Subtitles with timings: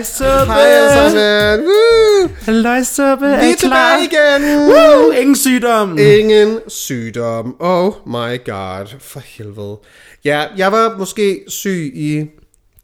[0.00, 1.64] Hej alle sammen.
[1.66, 2.30] Woo.
[2.44, 3.26] Halløj, suppe!
[3.26, 4.56] Vi er tilbage igen.
[4.68, 5.10] Woo!
[5.10, 5.98] Ingen sygdom!
[5.98, 7.56] Ingen sygdom.
[7.60, 8.86] Oh my god.
[9.00, 9.76] For helvede.
[10.24, 12.24] Ja, jeg var måske syg i,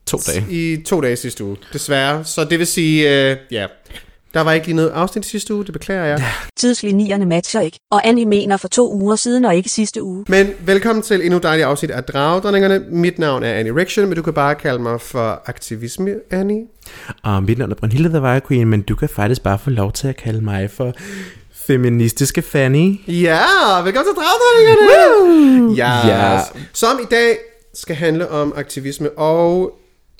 [0.06, 0.44] To dage.
[0.50, 1.56] i to dage sidste uge.
[1.72, 2.24] Desværre.
[2.24, 3.66] Så det vil sige, uh, ja.
[4.34, 5.64] Der var ikke lige noget afsnit sidste uge.
[5.64, 6.24] Det beklager jeg.
[6.56, 10.24] Tidslinjerne matcher ikke, og Annie mener for to uger siden og ikke sidste uge.
[10.28, 12.84] Men velkommen til endnu dejligt afsnit af Dragdronningerne.
[12.90, 16.62] Mit navn er Annie Rection, men du kan bare kalde mig for Aktivisme Annie.
[17.22, 19.92] Og mit navn er Brunhilde The Wire Queen, men du kan faktisk bare få lov
[19.92, 20.92] til at kalde mig for
[21.66, 23.00] feministiske Fanny.
[23.08, 23.40] Ja,
[23.84, 25.70] velkommen til Dragdronningerne!
[25.70, 25.78] Yes.
[26.08, 26.40] Ja.
[26.72, 27.38] Som i dag
[27.74, 29.78] skal handle om aktivisme og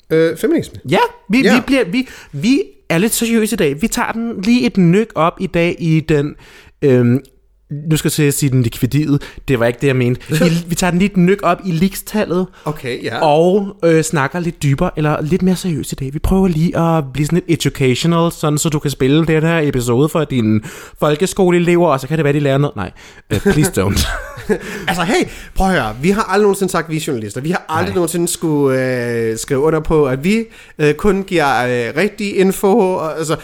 [0.09, 0.79] øh, feminisme.
[0.89, 0.97] Ja,
[1.29, 1.47] vi, Ja.
[1.53, 1.55] ja.
[1.55, 3.81] vi, bliver, vi, vi er lidt seriøs i dag.
[3.81, 6.35] Vi tager den lige et nyk op i dag i den...
[6.81, 7.23] Øhm,
[7.69, 9.19] nu skal jeg sige den likvidide.
[9.47, 10.21] Det var ikke det, jeg mente.
[10.47, 12.47] I, vi tager den lige nyk op i likstallet.
[12.65, 13.25] Okay, ja.
[13.25, 16.13] Og øh, snakker lidt dybere, eller lidt mere seriøst i dag.
[16.13, 19.59] Vi prøver lige at blive sådan lidt educational, sådan så du kan spille den her
[19.59, 20.61] episode for dine
[20.99, 22.75] folkeskoleelever, og så kan det være, de lærer noget.
[22.75, 22.91] Nej,
[23.33, 24.07] uh, please don't.
[24.87, 25.95] Altså, hey, prøv at høre.
[26.01, 27.41] Vi har aldrig nogensinde sagt, at vi er journalister.
[27.41, 27.87] Vi har aldrig.
[27.87, 27.95] Nej.
[27.95, 30.45] nogensinde skulle øh, skrive under på, at vi
[30.79, 32.77] øh, kun giver øh, rigtig info.
[32.79, 33.35] Og, altså,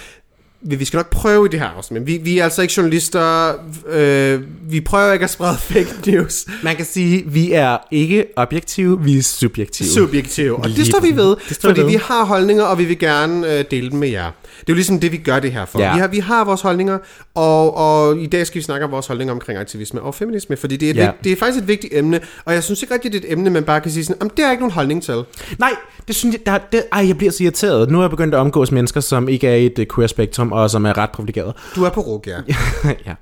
[0.65, 2.73] vi, vi skal nok prøve i det her afsnit, men vi, vi er altså ikke
[2.77, 3.53] journalister.
[3.89, 6.45] Øh, vi prøver ikke at sprede fake news.
[6.63, 9.87] Man kan sige, vi er ikke objektive, vi er subjektive.
[9.89, 10.55] subjektive.
[10.55, 11.35] Og det står vi ved.
[11.49, 11.87] Det står fordi ved.
[11.89, 14.31] vi har holdninger, og vi vil gerne øh, dele dem med jer.
[14.59, 15.79] Det er jo ligesom det, vi gør det her for.
[15.79, 15.93] Ja.
[15.93, 16.97] Vi, har, vi har vores holdninger,
[17.35, 20.77] og, og i dag skal vi snakke om vores holdninger omkring aktivisme og feminisme, fordi
[20.77, 21.11] det er, Ja.
[21.23, 23.49] det er faktisk et vigtigt emne, og jeg synes ikke rigtig, det er et emne,
[23.49, 25.23] man bare kan sige sådan, "Jamen, det er ikke nogen holdning til.
[25.59, 25.71] Nej,
[26.07, 27.89] det synes jeg, der, det, ej, jeg bliver så irriteret.
[27.89, 30.69] Nu er jeg begyndt at omgås mennesker, som ikke er i et uh, queer-spektrum, og
[30.69, 31.53] som er ret privilegeret.
[31.75, 32.37] Du er på rug, ja.
[33.07, 33.15] ja.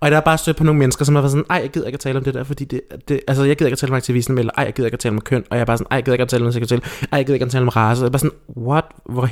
[0.00, 1.86] og der er bare stødt på nogle mennesker, som har været sådan, ej, jeg gider
[1.86, 3.90] ikke at tale om det der, fordi det, det altså, jeg gider ikke at tale
[3.90, 5.78] om aktivisme, eller ej, jeg gider ikke at tale om køn, og jeg er bare
[5.78, 7.62] sådan, ej, jeg gider ikke at tale om seksualitet, ej, jeg gider ikke at tale
[7.62, 8.00] om race.
[8.00, 8.84] Jeg er bare sådan, what?
[9.04, 9.28] Hvor,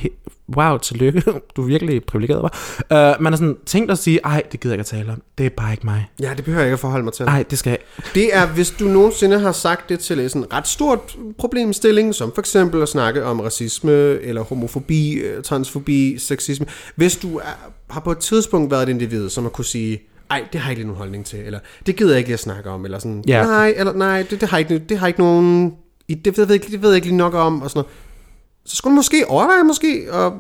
[0.57, 1.23] wow, tillykke,
[1.57, 3.15] du er virkelig privilegeret, var.
[3.17, 5.23] Uh, man er sådan tænkt at sige, ej, det gider jeg ikke at tale om,
[5.39, 6.11] det er bare ikke mig.
[6.21, 7.25] Ja, det behøver jeg ikke at forholde mig til.
[7.25, 7.79] Ej, det skal jeg.
[8.15, 12.43] Det er, hvis du nogensinde har sagt det til en ret stort problemstilling, som for
[12.43, 16.67] eksempel at snakke om racisme, eller homofobi, øh, transfobi, sexisme.
[16.97, 20.45] Hvis du er, har på et tidspunkt været et individ, som har kunne sige, ej,
[20.53, 22.41] det har jeg ikke lige nogen holdning til, eller det gider jeg ikke lige at
[22.41, 23.43] snakke om, eller sådan, Ja.
[23.45, 25.73] nej, eller nej, det, det, har ikke, det har ikke nogen,
[26.09, 27.93] det ved, jeg ikke, det ved jeg ikke lige nok om, og sådan noget.
[28.65, 30.33] Så skulle du måske overveje måske at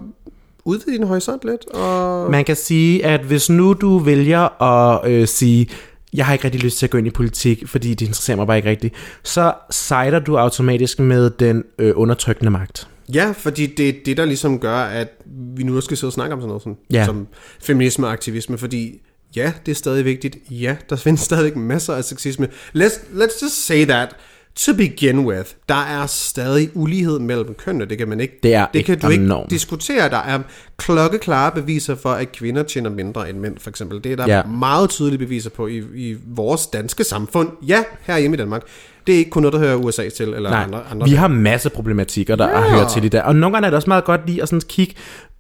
[0.64, 2.30] udvide din horisont lidt, og...
[2.30, 5.68] Man kan sige, at hvis nu du vælger at øh, sige,
[6.14, 8.46] jeg har ikke rigtig lyst til at gå ind i politik, fordi det interesserer mig
[8.46, 12.88] bare ikke rigtigt, så sejder du automatisk med den øh, undertrykkende magt.
[13.14, 15.08] Ja, fordi det er det, der ligesom gør, at
[15.56, 17.04] vi nu skal sidde og snakke om sådan noget sådan, Ja.
[17.06, 17.26] som
[17.62, 19.00] feminisme og aktivisme, fordi
[19.36, 20.36] ja, det er stadig vigtigt.
[20.50, 22.48] Ja, der findes stadig masser af sexisme.
[22.76, 24.16] Let's, let's just say that.
[24.56, 28.66] To begin with, der er stadig ulighed mellem kønnene, det kan man ikke, Det er
[28.74, 29.50] det kan du ikke enormt.
[29.50, 30.08] diskutere.
[30.10, 30.40] Der er
[30.76, 34.04] klokkeklare beviser for, at kvinder tjener mindre end mænd, for eksempel.
[34.04, 34.42] Det er der Ja.
[34.42, 37.48] meget tydelige beviser på i, i vores danske samfund.
[37.66, 38.62] Ja, herhjemme i Danmark.
[39.06, 41.28] Det er ikke kun noget, der hører USA til, eller Nej, andre, andre vi har
[41.28, 42.60] masse problematikker, der Ja.
[42.70, 43.22] hører til i der.
[43.22, 44.94] Og nogle gange er det også meget godt lige at sådan kigge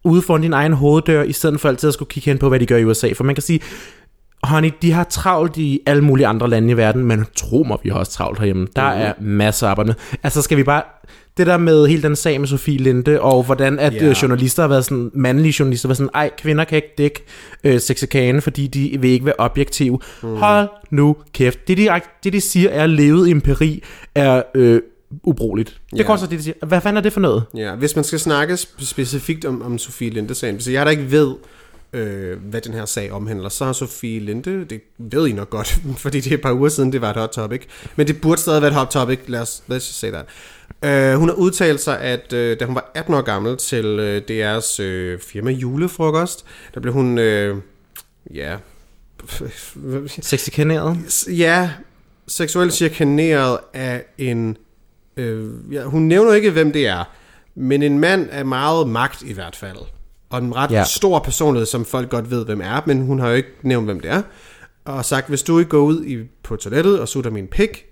[0.04, 2.60] ude foran din egen hoveddør, i stedet for altid at skulle kigge hen på, hvad
[2.60, 3.12] de gør i USA.
[3.12, 3.60] For man kan sige,
[4.46, 7.88] honey, de har travlt i alle mulige andre lande i verden, men tro mig, vi
[7.88, 8.66] har også travlt herhjemme.
[8.76, 9.02] Der Mhm.
[9.02, 9.94] er masser af arbejde.
[10.22, 10.82] Altså skal vi bare...
[11.36, 14.22] Det der med hele den sag med Sofie Linde, og hvordan at yeah.
[14.22, 17.24] journalister har været sådan, mandlige journalister har været sådan, ej, kvinder kan ikke dække
[17.64, 19.98] øh, sexikane, fordi de vil ikke være objektive.
[20.22, 20.36] Mm.
[20.36, 21.68] Hold nu kæft.
[21.68, 21.88] Det de,
[22.24, 23.82] det, de siger, er levet empiri,
[24.14, 24.80] er øh,
[25.24, 25.80] ubrugeligt.
[25.90, 26.66] Det er også det, de siger.
[26.66, 27.42] Hvad fanden er det for noget?
[27.56, 31.10] Ja, hvis man skal snakke sp- specifikt om, om Sofie Linde-sagen, så jeg der ikke
[31.10, 31.34] ved,
[31.92, 35.78] øh, hvad den her sag omhandler, så har Sofie Linde, det ved I nok godt,
[36.04, 37.62] fordi det er et par uger siden, det var et hot topic,
[37.96, 40.26] men det burde stadig være et hot topic, lad os, os just say that.
[40.84, 44.22] Øh, hun har udtalt sig, at øh, da hun var 18 år gammel til øh,
[44.30, 46.44] DR's øh, firma julefrokost,
[46.74, 47.56] der blev hun, øh,
[48.34, 48.56] ja,
[50.08, 50.98] Sexikaneret?
[51.28, 51.70] ja,
[52.28, 54.56] seksuelt chikaneret af en...
[55.16, 57.04] Øh, ja, hun nævner ikke, hvem det er,
[57.54, 59.78] men en mand af meget magt i hvert fald.
[60.30, 60.84] Og en ret Ja.
[60.84, 64.00] stor personlighed, som folk godt ved, hvem er, men hun har jo ikke nævnt, hvem
[64.00, 64.22] det er.
[64.84, 67.84] Og sagt, hvis du ikke går ud i, på toilettet og sutter min pik,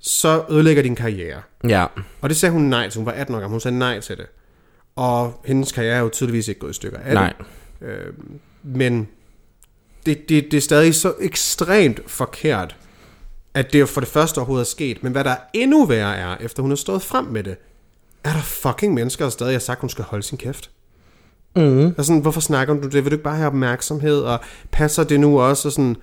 [0.00, 1.42] så ødelægger din karriere.
[1.68, 1.86] Ja.
[2.20, 2.98] Og det sagde hun nej til.
[2.98, 3.50] Hun var 18 år gammel.
[3.54, 4.26] Hun sagde nej til det.
[4.96, 7.32] Og hendes karriere er jo tydeligvis ikke gået i stykker af Nej.
[7.80, 7.86] det.
[7.86, 8.12] Øh,
[8.62, 9.08] men
[10.06, 12.76] det, det, det er stadig så ekstremt forkert
[13.54, 16.36] at det for det første overhovedet er sket, men hvad der er endnu værre er,
[16.40, 17.56] efter hun har stået frem med det,
[18.24, 20.70] er der fucking mennesker, der stadig har sagt, at hun skal holde sin kæft.
[21.56, 21.94] Mm.
[21.98, 22.92] Og sådan, hvorfor snakker du det?
[22.94, 24.40] Vil du ikke bare have opmærksomhed, og
[24.70, 25.68] passer det nu også?
[25.68, 25.96] Og sådan,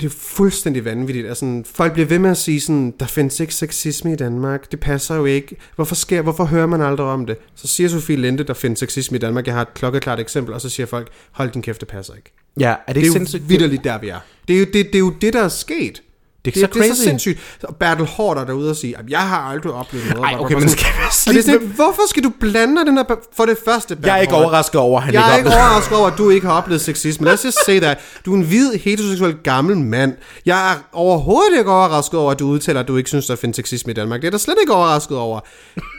[0.00, 1.26] det er fuldstændig vanvittigt.
[1.28, 4.70] Altså, folk bliver ved med at sige sådan, der findes ikke sexisme i Danmark.
[4.72, 5.56] Det passer jo ikke.
[5.76, 7.36] Hvorfor, sker, hvorfor hører man aldrig om det?
[7.54, 9.46] Så siger Sofie Linde, der findes sexisme i Danmark.
[9.46, 12.32] Jeg har et klokkeklart eksempel, og så siger folk, hold din kæft, det passer ikke.
[12.60, 13.48] Ja, er det Det ikke er jo sindssygt?
[13.48, 14.18] vidderligt der, vi er.
[14.48, 16.02] Det er jo det, det, er jo det der er sket.
[16.44, 17.02] Det er Det, så det, det er så crazy.
[17.08, 17.38] sindssygt.
[17.62, 20.24] Og Bertel Hård er derude og sige, at jeg har aldrig oplevet noget.
[20.32, 23.04] Ej, okay, men skal vi er sådan, lidt, hvorfor skal du blande dig den her...
[23.36, 25.48] For det første, Bertel Jeg er ikke overrasket over, at han jeg er ikke ikke
[25.48, 27.24] oplevede- overrasket over, at du ikke har oplevet sexisme.
[27.26, 27.98] Lad os just say that.
[28.26, 30.12] Du er en hvid, heteroseksuel gammel mand.
[30.46, 33.56] Jeg er overhovedet ikke overrasket over, at du udtaler, at du ikke synes, der findes
[33.56, 34.20] sexisme i Danmark.
[34.20, 35.40] Det er der slet ikke overrasket over.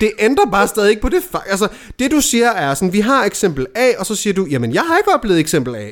[0.02, 1.22] Det ændrer bare stadig ikke på det.
[1.50, 1.68] Altså,
[2.00, 4.82] det du siger er sådan, vi har eksempel A, og så siger du, jamen jeg
[4.88, 5.86] har ikke oplevet eksempel A.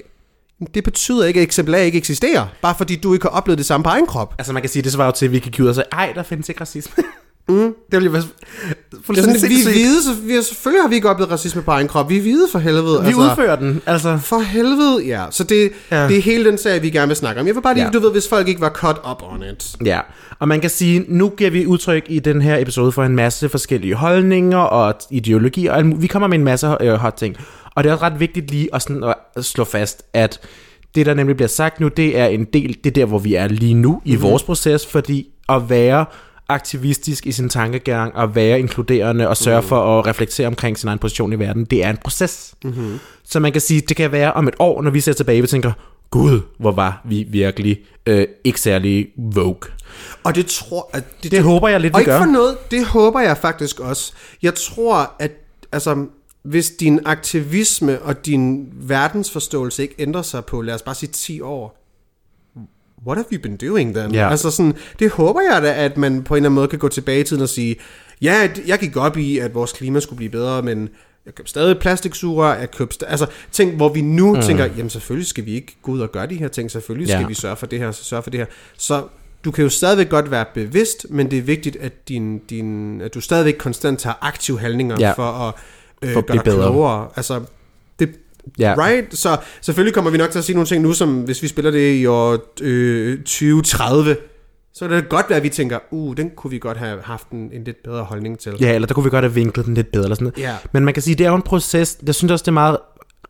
[0.73, 3.83] Det betyder ikke, at eksempel ikke eksisterer, bare fordi du ikke har oplevet det samme
[3.83, 4.35] på egen krop.
[4.37, 6.23] Altså man kan sige, det svarer jo til, at vi kan kigge ud ej, der
[6.23, 7.03] findes ikke racisme.
[7.49, 7.73] Mm.
[7.91, 8.23] Det vil jo være
[9.05, 11.87] fuldstændig sådan, vi er hvide, så vi, selvfølgelig har vi ikke oplevet racisme på egen
[11.87, 12.09] krop.
[12.09, 13.03] Vi er hvide for helvede.
[13.05, 14.17] Vi udfører den, altså.
[14.23, 15.25] For helvede, ja.
[15.31, 16.07] Så det, Ja.
[16.07, 17.47] det er hele den sag, vi gerne vil snakke om.
[17.47, 17.91] Jeg vil bare lige, Ja.
[17.91, 19.75] du ved, hvis folk ikke var cut up on it.
[19.85, 19.99] Ja,
[20.39, 23.49] og man kan sige, nu giver vi udtryk i den her episode for en masse
[23.49, 27.35] forskellige holdninger og mu- vi kommer med en masse øh, hot ting.
[27.75, 29.03] Og det er også ret vigtigt lige at, sådan
[29.35, 30.39] at slå fast, at
[30.95, 33.35] det, der nemlig bliver sagt nu, det er en del, det er der, hvor vi
[33.35, 34.23] er lige nu i mm-hmm.
[34.23, 36.05] vores proces, fordi at være
[36.49, 40.99] aktivistisk i sin tankegang, og være inkluderende og sørge for at reflektere omkring sin egen
[40.99, 42.53] position i verden, det er en proces.
[42.63, 42.99] Mm-hmm.
[43.23, 45.49] Så man kan sige, det kan være om et år, når vi ser tilbage, og
[45.49, 45.71] tænker,
[46.11, 49.71] gud, hvor var vi virkelig øh, ikke særlig vogue.
[50.23, 52.19] Og det tror at det, Det håber jeg lidt, og vi ikke gør.
[52.19, 54.13] for noget, det håber jeg faktisk også.
[54.41, 55.31] Jeg tror, at
[55.71, 56.05] altså,
[56.43, 61.41] hvis din aktivisme og din verdensforståelse ikke ændrer sig på, lad os bare sige 10
[61.41, 61.78] år,
[63.07, 64.13] what have you been doing then?
[64.13, 64.29] Ja.
[64.29, 66.87] Altså sådan, det håber jeg da, at man på en eller anden måde kan gå
[66.87, 67.75] tilbage i tiden og sige,
[68.21, 70.89] ja, jeg gik op i, at vores klima skulle blive bedre, men
[71.25, 74.41] jeg købte stadig plastiksuger, jeg købte sta- altså ting, hvor vi nu mm.
[74.41, 77.21] tænker, jamen selvfølgelig skal vi ikke gå ud og gøre de her ting, selvfølgelig skal
[77.21, 77.27] Ja.
[77.27, 78.45] vi sørge for det her, så sørge for det her.
[78.77, 79.03] Så
[79.45, 83.13] du kan jo stadigvæk godt være bevidst, men det er vigtigt, at, din, din, at
[83.13, 85.11] du stadigvæk konstant tager aktive handlinger Ja.
[85.11, 85.53] for at
[86.01, 86.69] øh, For at gøre dig blive bedre.
[86.71, 87.07] klogere.
[87.15, 87.41] Altså,
[88.59, 88.75] Ja.
[88.77, 89.17] Right?
[89.17, 91.71] Så selvfølgelig kommer vi nok til at sige nogle ting nu, som hvis vi spiller
[91.71, 94.15] det i år øh, 2030,
[94.73, 97.29] så kan det godt være, at vi tænker, uh, den kunne vi godt have haft
[97.29, 98.53] en, en lidt bedre holdning til.
[98.61, 100.03] Ja, eller der kunne vi godt have vinklet den lidt bedre.
[100.03, 100.37] Eller sådan noget.
[100.37, 100.55] Ja.
[100.71, 101.97] Men man kan sige, det er jo en proces.
[102.05, 102.77] Jeg synes også, det er meget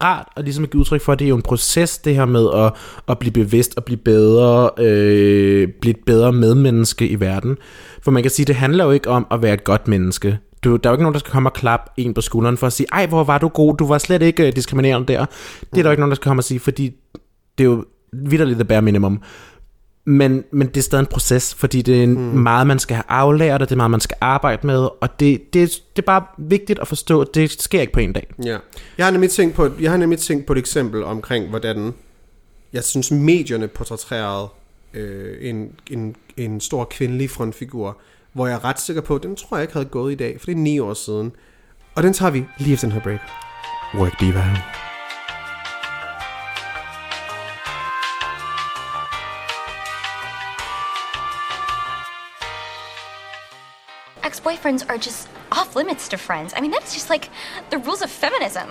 [0.03, 2.47] rart at ligesom give udtryk for, at det er jo en proces, det her med
[2.55, 2.73] at,
[3.09, 7.57] at blive bevidst og blive bedre, øh, blive et bedre medmenneske i verden.
[8.01, 10.39] For man kan sige, det handler jo ikke om at være et godt menneske.
[10.63, 12.67] Du, der er jo ikke nogen, der skal komme og klappe en på skulderen for
[12.67, 15.25] at sige, ej, hvor var du god, du var slet ikke øh, diskriminerende der.
[15.61, 16.95] Det er der jo ikke nogen, der skal komme og sige, fordi
[17.57, 19.21] det er jo vidderligt the bare minimum.
[20.05, 22.15] Men, men det er stadig en proces, fordi det er mm.
[22.19, 25.53] meget, man skal have aflært, og det er meget, man skal arbejde med, og det,
[25.53, 28.27] det, det er bare vigtigt at forstå, at det sker ikke på en dag.
[28.45, 28.57] Ja.
[28.97, 31.93] Jeg har nemlig tænkt på, et- jeg har nemlig tænkt på et eksempel omkring, hvordan
[32.73, 34.47] jeg synes, medierne portrætterede
[34.93, 37.97] øh, en, en, en stor kvindelig frontfigur,
[38.33, 40.39] hvor jeg er ret sikker på, at den tror jeg ikke havde gået i dag,
[40.39, 41.31] for det er ni år siden.
[41.95, 43.19] Og den tager vi lige efter den her break.
[43.95, 44.45] Work diva.
[54.25, 56.53] Ex boyfriends are just off limits to friends.
[56.57, 57.29] I mean, that's just like
[57.71, 58.67] the rules of feminism.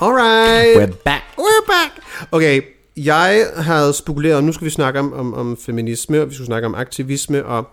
[0.00, 0.76] Alright.
[0.76, 1.22] We're back.
[1.38, 1.92] We're back.
[2.32, 6.46] Okay, jeg havde spekuleret, nu skal vi snakke om, om, om feminisme, og vi skal
[6.46, 7.68] snakke om aktivisme, og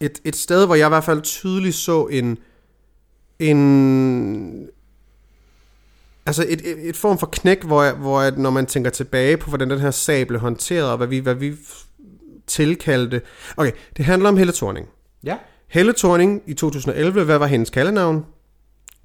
[0.00, 2.38] et, et sted, hvor jeg i hvert fald tydeligt så en,
[3.38, 4.68] en
[6.26, 9.36] altså et, et, et form for knæk, hvor, jeg, hvor jeg, når man tænker tilbage
[9.36, 11.56] på, hvordan den her sag blev håndteret, og hvad vi, hvad vi
[12.46, 13.20] tilkaldte.
[13.56, 14.88] Okay, det handler om Helle Thorning.
[15.24, 15.36] Ja.
[15.68, 18.26] Helle Thorning i 2011, hvad var hendes kaldenavn?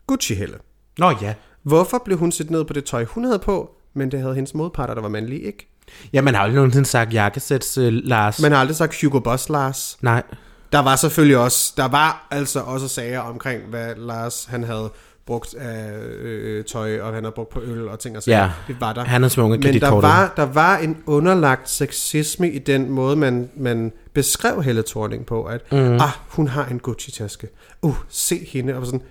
[0.07, 0.57] Gucci Helle.
[0.97, 1.33] Nå ja.
[1.63, 4.53] Hvorfor blev hun set ned på det tøj, hun havde på, men det havde hendes
[4.53, 5.67] modparter, der var mandlige, ikke?
[6.13, 8.41] Ja, man har aldrig nogensinde sagt jakkesæts, uh, Lars.
[8.41, 9.97] Man har aldrig sagt Hugo Boss Lars.
[10.01, 10.23] Nej.
[10.71, 14.91] Der var selvfølgelig også, der var altså også sager omkring, hvad Lars han havde
[15.27, 18.37] brugt af øh, tøj, og han havde brugt på øl og ting og sager.
[18.37, 19.03] Ja, det var der.
[19.03, 23.49] han havde svunget Men der var, der var en underlagt sexisme i den måde, man,
[23.55, 25.77] man beskrev Helle Thorning på, at mm.
[25.77, 27.47] ah, hun har en Gucci-taske.
[27.81, 28.75] Uh, se hende.
[28.75, 29.01] Og sådan,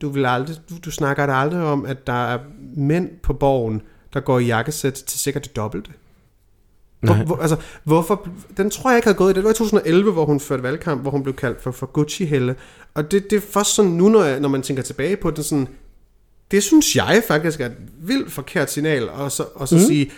[0.00, 2.38] du, vil aldrig, du, du snakker da aldrig om, at der er
[2.76, 3.82] mænd på borgen,
[4.14, 5.90] der går i jakkesæt til sikkert det dobbelte.
[7.00, 7.24] Hvor, Nej.
[7.24, 9.34] hvor, altså, hvorfor, den tror jeg ikke havde gået i.
[9.34, 12.54] Det var i 2011, hvor hun førte valgkamp, hvor hun blev kaldt for, for Gucci-helle.
[12.94, 15.44] Og det, det er først sådan nu, når, jeg, når man tænker tilbage på det,
[15.44, 15.68] sådan,
[16.50, 19.80] det synes jeg faktisk er et vildt forkert signal, og så, og så mm.
[19.80, 20.10] sige,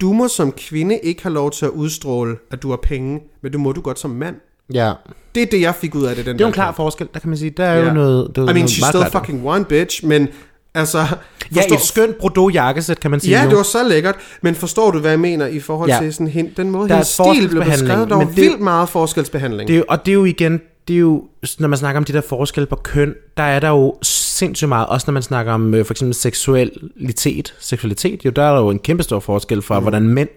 [0.00, 3.52] du må som kvinde ikke have lov til at udstråle, at du har penge, men
[3.52, 4.36] du må du godt som mand.
[4.74, 4.92] Ja.
[5.34, 6.26] Det er det, jeg fik ud af det.
[6.26, 7.50] Den Det er jo en klar forskel, der kan man sige.
[7.50, 7.88] Der er Ja.
[7.88, 8.36] jo noget...
[8.36, 10.28] Det er I mean, she's still fucking one bitch, men
[10.74, 10.98] altså...
[10.98, 13.36] Ja, forstår- et skønt Bordeaux jakkesæt, kan man sige.
[13.38, 13.48] Ja, jo.
[13.50, 15.98] det var så lækkert, men forstår du, hvad jeg mener i forhold Ja.
[16.02, 18.08] til sådan, hen, den måde, Der er hendes stil blev beskrevet?
[18.08, 19.68] Der var det- vildt meget forskelsbehandling.
[19.68, 21.24] Det og det er jo igen, det er jo,
[21.58, 24.86] når man snakker om de der forskelle på køn, der er der jo sindssygt meget,
[24.86, 28.70] også når man snakker om øh, for eksempel seksualitet, seksualitet, jo der er der jo
[28.70, 29.84] en kæmpe stor forskel fra, mm.
[29.84, 30.28] hvordan mænd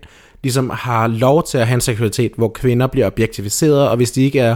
[0.44, 4.24] ligesom har lov til at have en seksualitet, hvor kvinder bliver objektiviseret, og hvis de
[4.24, 4.56] ikke er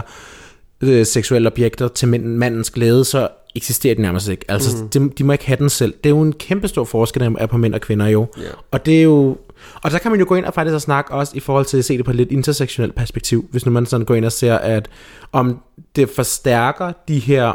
[0.80, 4.44] øh, seksuelle objekter til mænd, mandens glæde, så eksisterer de nærmest ikke.
[4.48, 4.88] Altså, mm.
[4.88, 5.94] de, de må ikke have den selv.
[6.04, 8.26] Det er jo en kæmpe stor forskel, der er på mænd og kvinder jo.
[8.38, 8.42] Ja.
[8.70, 9.36] Og det er jo...
[9.82, 11.78] Og der kan man jo gå ind og faktisk og snakke også i forhold til
[11.78, 14.32] at se det på et lidt intersektionelt perspektiv, hvis nu man sådan går ind og
[14.32, 14.88] ser, at
[15.32, 15.58] om
[15.96, 17.52] det forstærker de her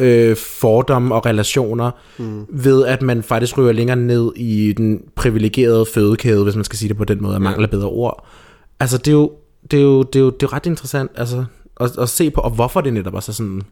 [0.00, 2.46] øh, fordomme og relationer, mm.
[2.48, 6.88] ved at man faktisk ryger længere ned i den privilegerede fødekæde, hvis man skal sige
[6.88, 8.26] det på den måde, af mangel af bedre ord.
[8.80, 9.32] Altså, det er jo,
[9.70, 11.44] det er jo, det er jo, det er ret interessant altså,
[11.80, 13.62] at, at se på, og hvorfor det netop også er sådan...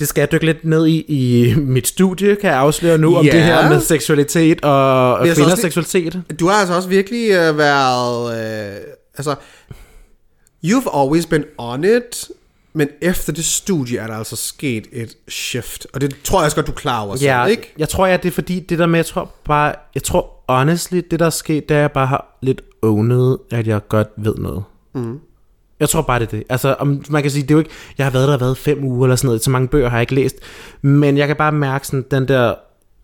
[0.00, 3.24] Det skal jeg dykke lidt ned i i mit studie, kan jeg afsløre nu, om
[3.26, 3.32] Ja.
[3.32, 6.22] det her med seksualitet og, er kvinders også seksualitet.
[6.40, 8.72] Du har altså også virkelig øh, været...
[8.74, 8.76] Øh,
[9.16, 9.34] altså,
[10.66, 12.28] you've always been on it,
[12.72, 15.86] men efter det studie er der altså sket et shift.
[15.92, 17.72] Og det tror jeg også godt, du er klar over Ja, selv, ikke?
[17.78, 21.00] jeg tror, ja, det er fordi, det der med, jeg tror bare, jeg tror honestly,
[21.10, 24.08] det der er sket, det er, at jeg bare har lidt ownet, at jeg godt
[24.16, 24.62] ved noget.
[24.94, 25.18] Mm.
[25.80, 26.42] Jeg tror bare, det er det.
[26.48, 28.84] Altså, om, man kan sige, det er jo ikke, jeg har været der, været fem
[28.84, 30.36] uger eller sådan noget, så mange bøger har jeg ikke læst,
[30.82, 32.54] men jeg kan bare mærke sådan, den der,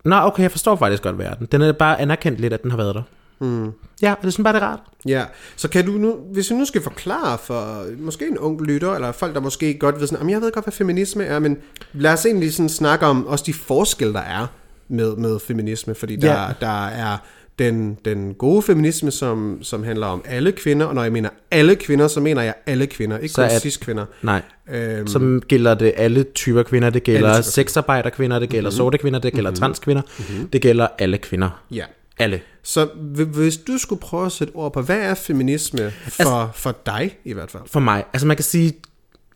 [0.05, 1.47] nå okay, jeg forstår faktisk godt verden.
[1.51, 3.01] Den er bare anerkendt lidt, at den har været der.
[3.39, 3.71] Mm.
[4.01, 4.79] Ja, det er sådan bare, det er rart.
[5.07, 5.23] Ja,
[5.55, 9.11] så kan du nu, hvis vi nu skal forklare for måske en ung lytter, eller
[9.11, 11.57] folk, der måske godt ved sådan, "Jamen, jeg ved godt, hvad feminisme er, men
[11.93, 14.47] lad os egentlig sådan snakke om også de forskelle, der er
[14.89, 16.47] med, med feminisme, fordi der, Ja.
[16.61, 17.17] der er
[17.59, 21.75] den, den gode feminisme, som, som handler om alle kvinder, og når jeg mener alle
[21.75, 24.05] kvinder, så mener jeg alle kvinder, ikke Så kun er- cis-kvinder.
[24.21, 24.41] Nej.
[24.73, 26.89] Øhm, Så gælder det alle typer kvinder.
[26.89, 28.77] Det gælder sexarbejderkvinder, det gælder mm-hmm.
[28.77, 29.59] sorte kvinder, det gælder mm-hmm.
[29.59, 30.47] transkvinder, mm-hmm.
[30.47, 31.63] det gælder alle kvinder.
[31.71, 31.83] ja.
[32.19, 32.41] Alle.
[32.63, 36.47] Så hvi- hvis du skulle prøve at sætte ord på, hvad er feminisme for, altså,
[36.55, 37.63] for dig i hvert fald?
[37.65, 38.03] for mig.
[38.13, 38.73] Altså man kan sige,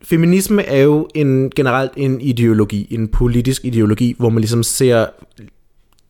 [0.03, 5.05] feminisme er jo en, generelt en ideologi, en politisk ideologi, hvor man ligesom ser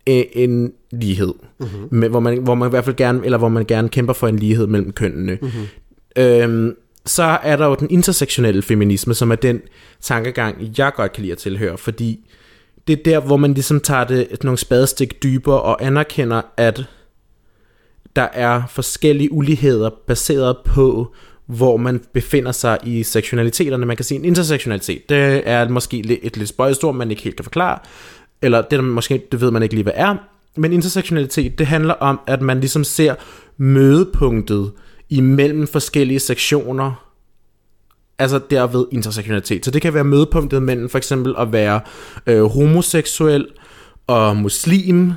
[0.06, 1.88] en lighed, mm-hmm.
[1.92, 4.28] med, hvor, man, hvor man i hvert fald gerne, eller hvor man gerne kæmper for
[4.28, 5.38] en lighed mellem kønnene.
[5.42, 5.68] Mm-hmm.
[6.18, 9.62] Øhm, så er der jo den intersektionelle feminisme, som er den
[10.02, 12.20] tankegang, jeg godt kan lide at tilhøre, fordi
[12.88, 16.84] det er der, hvor man ligesom tager det nogle spadestik dybere og anerkender, at
[18.16, 21.14] der er forskellige uligheder baseret på,
[21.46, 23.86] hvor man befinder sig i seksualiteterne.
[23.86, 25.10] Man kan sige en intersektionalitet.
[25.10, 27.80] Det er måske et lidt spøjst ord, man ikke helt kan forklare.
[28.42, 30.16] Eller det, der måske, det ved man ikke lige, hvad er.
[30.58, 33.16] Men intersektionalitet, det handler om, at man ligesom ser
[33.58, 34.72] mødepunktet
[35.10, 37.12] imellem forskellige sektioner
[38.20, 39.66] altså derved intersektionalitet.
[39.66, 41.82] Så det kan være mødepunktet mellem for eksempel at være
[42.28, 43.48] øh, homoseksuel
[44.08, 45.12] og muslim.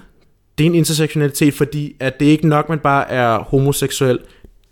[0.58, 4.18] Det er en intersektionalitet, fordi at det er ikke nok, man bare er homoseksuel.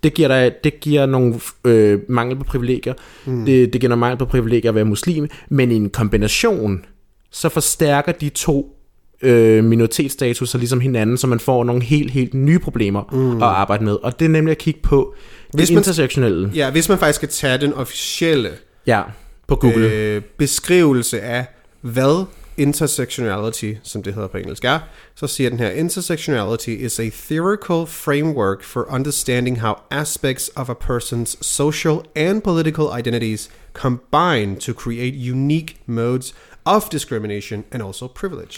[0.03, 2.93] Det giver, dig, det giver nogle øh, mangel på privilegier.
[3.25, 3.45] Mm.
[3.45, 5.27] Det, det giver noget mangel på privilegier at være muslim.
[5.49, 6.85] Men i en kombination,
[7.33, 8.75] så forstærker de to
[9.21, 13.37] øh, minoritetsstatuser ligesom hinanden, så man får nogle helt, helt nye problemer mm.
[13.37, 13.93] at arbejde med.
[14.03, 15.13] Og det er nemlig at kigge på
[15.51, 16.51] det Hvis man- intersektionelle.
[16.55, 18.49] Ja, hvis man faktisk skal tage den officielle
[18.87, 19.01] Ja,
[19.47, 19.91] på Google.
[19.93, 21.45] øh, beskrivelse af,
[21.81, 22.25] hvad
[22.57, 24.79] intersectionality, som det hedder på engelsk, er,
[25.15, 30.73] så siger den her, intersectionality is a theoretical framework for understanding how aspects of a
[30.73, 36.33] person's social and political identities combine to create unique modes
[36.65, 38.57] of discrimination and also privilege.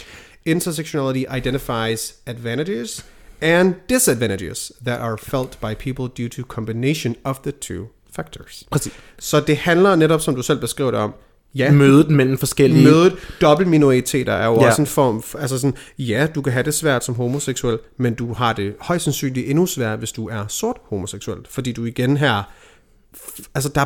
[0.50, 3.06] Intersectionality identifies advantages
[3.42, 7.86] and disadvantages that are felt by people due to combination of the two
[8.16, 8.64] factors.
[8.72, 8.94] Præcis.
[9.20, 11.14] Så det handler netop, som du selv beskrev det om,
[11.56, 12.84] ja, Mødet mellem forskellige...
[12.84, 14.62] mødet dobbeltminoriteter er jo Ja.
[14.62, 14.68] ja.
[14.70, 18.14] også en form, for- altså sådan, ja, du kan have det svært som homoseksuel, men
[18.14, 22.18] du har det højst sandsynligt endnu svært, hvis du er sort homoseksuel, fordi du igen
[22.18, 22.44] her,
[23.56, 23.86] altså der,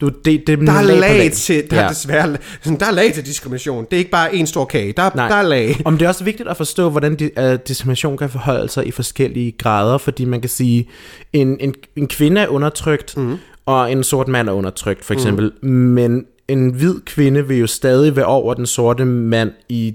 [0.00, 1.82] Du, det, det er der er lag til, der Ja.
[1.84, 3.84] er desværre, der er lag til diskrimination.
[3.84, 5.28] Det er ikke bare en stor kage, der, Nej.
[5.28, 5.80] der er lag.
[5.84, 8.90] Om det er også vigtigt at forstå, hvordan di- uh, diskrimination kan forholde sig i
[8.90, 10.88] forskellige grader, fordi man kan sige,
[11.32, 13.36] en, en, en kvinde er undertrykt, mm.
[13.66, 15.52] og en sort mand er undertrykt, for eksempel.
[15.62, 15.68] Mm.
[15.70, 19.94] Men en hvid kvinde vil jo stadig være over den sorte mand i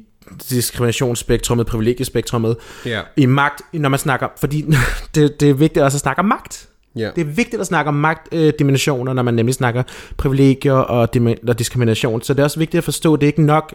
[0.49, 3.01] diskriminationsspektrummet, privilegiespektrummet, Ja.
[3.17, 4.65] i magt, når man snakker, fordi
[5.15, 6.67] det, det er vigtigt også at snakke om magt.
[6.95, 7.09] Ja.
[7.15, 9.83] Det er vigtigt at snakke om magtdimensioner, når man nemlig snakker
[10.17, 12.21] privilegier og, dim- og diskrimination.
[12.21, 13.73] Så det er også vigtigt at forstå, at det er ikke nok,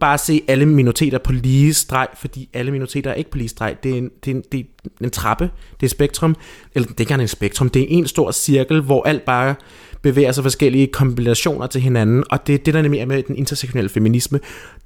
[0.00, 3.76] bare se alle minoriteter på lige streg, fordi alle minoriteter er ikke på lige streg.
[3.82, 6.36] Det er en, det er en, det er en trappe, det er et spektrum,
[6.74, 9.54] eller det er ikke engang en spektrum, det er en stor cirkel, hvor alt bare
[10.02, 13.36] bevæger sig forskellige kombinationer til hinanden, og det er det, der nemlig er med den
[13.36, 14.40] intersektionelle feminisme.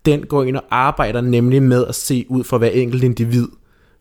[0.04, 3.48] Den går ind og arbejder nemlig med at se ud for hver enkelt individ,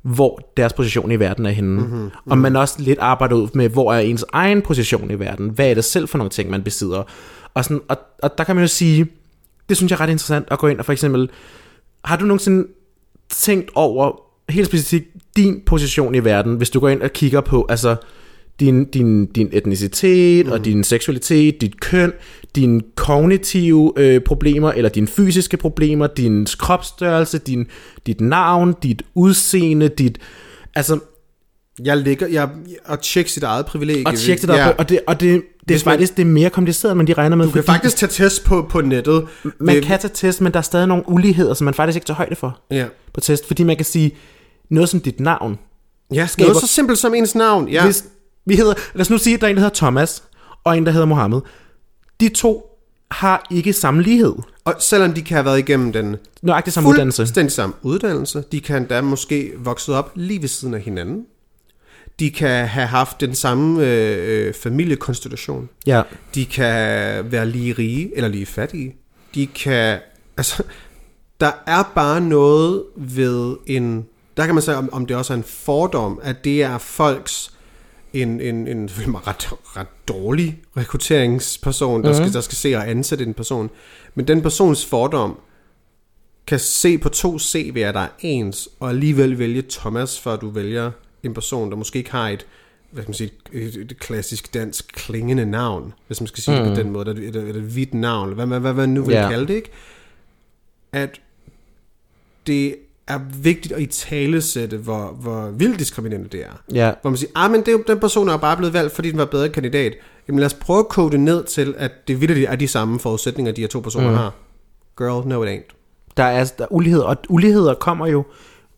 [0.01, 1.81] hvor deres position i verden er henne.
[1.81, 2.09] Mm-hmm.
[2.29, 5.49] Og man også lidt arbejder ud med, hvor er ens egen position i verden.
[5.49, 7.03] Hvad er det selv for nogle ting, man besidder?
[7.53, 9.07] Og, sådan, og, og der kan man jo sige,
[9.69, 11.29] det synes jeg er ret interessant at gå ind og for eksempel,
[12.05, 12.67] har du nogensinde
[13.29, 17.65] tænkt over helt specifikt din position i verden, hvis du går ind og kigger på,
[17.69, 17.95] altså
[18.59, 20.51] din, din, din etnicitet mm.
[20.51, 22.13] og din seksualitet, dit køn,
[22.55, 27.67] dine kognitive øh, problemer, eller dine fysiske problemer, din kropsstørrelse, din,
[28.05, 30.17] dit navn, dit udseende, dit...
[30.75, 30.99] Altså,
[31.83, 32.49] Jeg ligger, jeg,
[32.85, 34.07] og tjekke sit eget privilegie.
[34.07, 34.69] og tjek det der ja.
[34.69, 37.35] og det, og det, det er faktisk det er mere kompliceret, end man de regner
[37.35, 37.45] med.
[37.45, 39.27] Du kan faktisk tage test på, på nettet.
[39.59, 42.05] man Det- kan tage test, men der er stadig nogle uligheder, som man faktisk ikke
[42.05, 42.85] tager højde for Ja.
[43.13, 44.11] på test, fordi man kan sige
[44.69, 45.57] noget som dit navn.
[46.13, 47.67] Ja, Skaber- noget så simpelt som ens navn.
[47.69, 47.83] Ja.
[47.85, 48.05] Hvis
[48.45, 50.23] vi hedder, lad os nu sige, at der er en, der hedder Thomas,
[50.63, 51.41] og en, der hedder Mohammed.
[52.19, 52.65] De to
[53.11, 54.35] har ikke samme lighed.
[54.65, 57.21] Og selvom de kan have været igennem den Nøjagtigt samme uddannelse.
[57.21, 61.25] fuldstændig samme uddannelse, de kan da måske vokset op lige ved siden af hinanden.
[62.19, 65.69] De kan have haft den samme øh, øh, familiekonstitution.
[65.87, 66.01] Ja.
[66.35, 68.95] De kan være lige rige eller lige fattige.
[69.35, 69.99] De kan...
[70.37, 70.63] Altså,
[71.39, 74.05] der er bare noget ved en...
[74.37, 77.51] Der kan man sige, om, om det også er en fordom, at det er folks
[78.13, 82.15] en, en, en meget ret, ret dårlig rekrutteringsperson, der, mm.
[82.15, 83.69] skal, der skal se og ansætte en person.
[84.15, 85.39] Men den persons fordom
[86.47, 90.91] kan se på to CV'er, der er ens, og alligevel vælge Thomas, før du vælger
[91.23, 92.45] en person, der måske ikke har et,
[92.91, 96.65] hvad kan man sige, et, et klassisk dansk klingende navn, hvis man skal sige mm.
[96.65, 99.03] det på den måde, et, et, et, et hvidt navn, hvad man hvad, hvad nu
[99.03, 99.31] vil yeah.
[99.31, 99.71] kalde det, ikke?
[100.91, 101.21] At
[102.47, 102.75] det
[103.09, 106.61] er vigtigt at i talesætte, hvor, hvor vildt diskriminerende det er.
[106.73, 106.91] Ja.
[107.01, 109.11] Hvor man siger, ah, men det er jo, den person er bare blevet valgt, fordi
[109.11, 109.93] den var bedre kandidat.
[110.27, 112.99] Jamen lad os prøve at kode det ned til, at det vildt er de samme
[112.99, 114.15] forudsætninger, de her to personer mm.
[114.15, 114.33] har.
[114.97, 115.75] Girl, no it ain't.
[116.17, 118.25] Der er, der er ulighed, og uligheder kommer jo,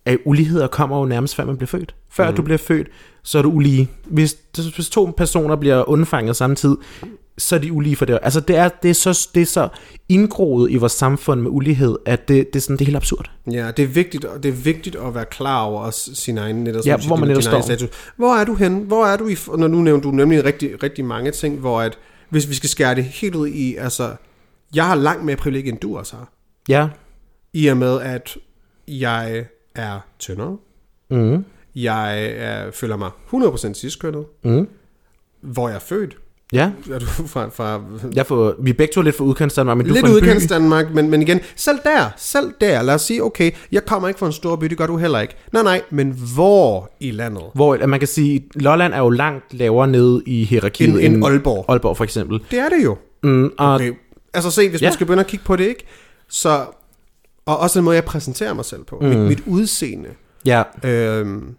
[0.05, 1.95] at uligheder kommer jo nærmest før man bliver født.
[2.09, 2.35] Før mm.
[2.35, 2.87] du bliver født,
[3.23, 3.89] så er du ulige.
[4.05, 4.37] Hvis,
[4.75, 6.77] hvis to personer bliver undfanget samtidig,
[7.37, 8.19] så er de ulige for det.
[8.21, 9.67] Altså det er, det er, så, det er så
[10.09, 13.31] indgroet i vores samfund med ulighed, at det, det, er, sådan, det er helt absurd.
[13.51, 16.85] Ja, det er vigtigt, og det er vigtigt at være klar over sin egen netop,
[16.85, 17.61] Ja, hvor man netop står.
[17.61, 17.89] status.
[18.15, 18.77] Hvor er du hen?
[18.79, 21.97] Hvor er du i, når nu nævner du nemlig rigtig, rigtig mange ting, hvor at,
[22.29, 24.11] hvis vi skal skære det helt ud i, altså,
[24.75, 26.31] jeg har langt mere privilegie, end du også har.
[26.69, 26.87] Ja.
[27.53, 28.37] I og med, at
[28.87, 30.57] jeg er tyndere.
[31.09, 31.45] Mm.
[31.75, 34.25] Jeg er, føler mig 100% ciskønnet.
[34.43, 34.67] Mm.
[35.41, 36.17] Hvor jeg er født.
[36.53, 36.71] Ja.
[36.91, 37.81] Er du fra, fra
[38.15, 40.45] Jeg får, vi er begge to lidt for udkantsdanmark, men du lidt fra en udkants
[40.47, 44.17] Danmark, men, men igen, selv der, selv der, lad os sige, okay, jeg kommer ikke
[44.19, 45.35] fra en stor by, det gør du heller ikke.
[45.53, 47.43] Nej, nej, men hvor i landet?
[47.53, 51.65] Hvor man kan sige, Lolland er jo langt lavere nede i hierarkiet End- end Aalborg.
[51.69, 52.39] Aalborg for eksempel.
[52.51, 52.97] Det er det jo.
[53.23, 53.93] Mm, og Okay.
[54.33, 54.85] Altså se, hvis ja.
[54.85, 55.85] Man skal begynde at kigge på det, ikke?
[56.29, 56.65] Så,
[57.45, 58.97] og også den måde, jeg præsenterer mig selv på.
[59.01, 59.07] Mm.
[59.07, 60.09] Mit, mit udseende.
[60.45, 61.55] Ja, Øhm,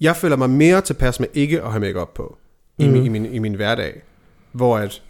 [0.00, 2.36] jeg føler mig mere tilpas med ikke at have makeup på
[2.78, 2.92] i, Mm.
[2.92, 4.02] min, i, min, i min hverdag.
[4.52, 5.02] Hvor at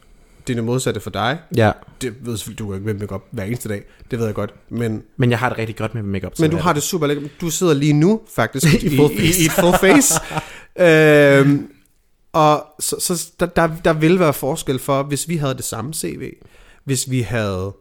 [0.47, 1.39] det er det modsatte for dig.
[1.57, 1.73] ja.
[2.01, 3.83] Det ved selvfølgelig, du kan ikke med makeup hver eneste dag.
[4.11, 4.55] Det ved jeg godt.
[4.69, 6.33] Men, Men jeg har det rigtig godt med makeup.
[6.41, 7.31] men du har det super lækkert.
[7.41, 9.43] Du sidder lige nu faktisk i, I full i, face.
[9.43, 10.15] i et full face.
[10.87, 11.69] øhm,
[12.33, 15.95] og så, så der, der, der vil være forskel for, hvis vi havde det samme
[15.95, 16.33] CV.
[16.85, 17.73] Hvis vi havde...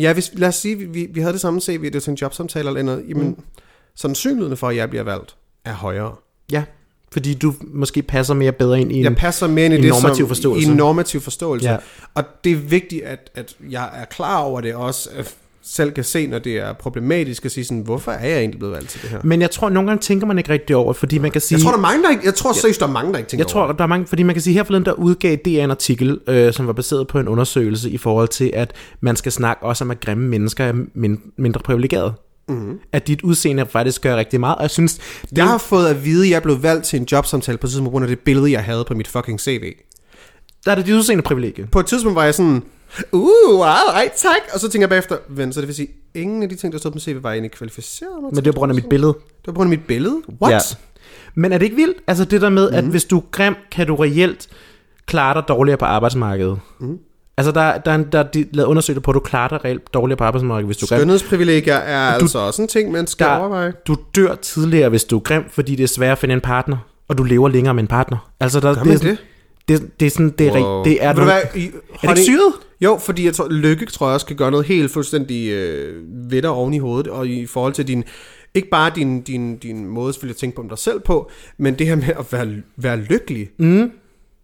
[0.00, 2.10] Ja, hvis, lad os sige, vi, vi, vi havde det samme CV, det var til
[2.10, 3.42] en jobsamtale eller noget, jamen, mm.
[3.94, 6.14] sandsynligheden for, at jeg bliver valgt, er højere.
[6.52, 6.64] Ja,
[7.12, 9.04] fordi du måske passer mere bedre ind i en...
[9.04, 10.68] Jeg passer mere ind i en det normativ som, forståelse.
[10.68, 11.70] I en normativ forståelse.
[11.70, 11.76] Ja.
[12.14, 15.10] Og det er vigtigt, at, at jeg er klar over det også,
[15.72, 18.74] selv kan se, når det er problematisk, at sige sådan, hvorfor er jeg egentlig blevet
[18.74, 19.18] valgt til det her?
[19.24, 21.58] Men jeg tror, nogle gange tænker man ikke rigtig over, fordi man kan sige...
[21.58, 23.30] Jeg tror, der er mange, der ikke, jeg tror seriøst, der er mange, der ikke
[23.30, 25.36] tænker Jeg tror, over der er mange, fordi man kan sige, her forleden der udgav
[25.36, 29.16] DR en artikel, øh, som var baseret på en undersøgelse i forhold til, at man
[29.16, 32.12] skal snakke også om, at grimme mennesker er min, mindre privilegerede.
[32.48, 32.78] Mm-hmm.
[32.92, 34.94] At dit udseende faktisk gør rigtig meget, og jeg synes...
[35.22, 37.70] Det, Jeg har fået at vide, at jeg blev valgt til en jobsamtale på et
[37.70, 39.72] tidspunkt, på grund af det billede, jeg havde på mit fucking CV.
[40.64, 41.66] der er det dit udseende privilegie.
[41.72, 42.62] På et tidspunkt var jeg sådan,
[43.12, 43.60] uh, wow,
[43.94, 44.40] ej, tak.
[44.54, 46.78] Og så tænker jeg bagefter, ven, så det vil sige, ingen af de ting, der
[46.78, 49.12] stod på CV, var egentlig kvalificeret mig Men det er på grund af mit billede.
[49.12, 50.22] Det var på grund af mit billede?
[50.42, 50.52] What?
[50.52, 50.58] Ja.
[51.34, 51.96] Men er det ikke vildt?
[52.06, 52.76] Altså det der med, mm.
[52.76, 54.48] at hvis du er grim, kan du reelt
[55.06, 56.60] klare dig dårligere på arbejdsmarkedet.
[56.80, 56.98] Mm.
[57.36, 59.94] Altså der, der, er der er de lavet undersøgelser på, at du klarer dig reelt
[59.94, 60.98] dårligere på arbejdsmarkedet, hvis du er grim.
[60.98, 63.66] Skønhedsprivilegier er du, altså også en ting, man skal overveje.
[63.66, 66.40] Der, du dør tidligere, hvis du er grim, fordi det er svært at finde en
[66.40, 66.76] partner,
[67.08, 68.30] og du lever længere med en partner.
[68.40, 69.18] Altså der, Gør det, det?
[69.70, 70.84] Det, det er sådan, det er, Wow.
[70.84, 71.70] det er, nogle, hvad, I,
[72.02, 72.52] er det ikke syret?
[72.80, 76.42] Jo, fordi jeg tror, lykke tror jeg også kan gøre noget helt fuldstændig øh, ved
[76.42, 78.04] dig oven i hovedet, og i forhold til din,
[78.54, 81.86] ikke bare din, din, din måde selvfølgelig at tænke på dig selv på, men det
[81.86, 83.48] her med at være, være lykkelig.
[83.58, 83.90] Mm.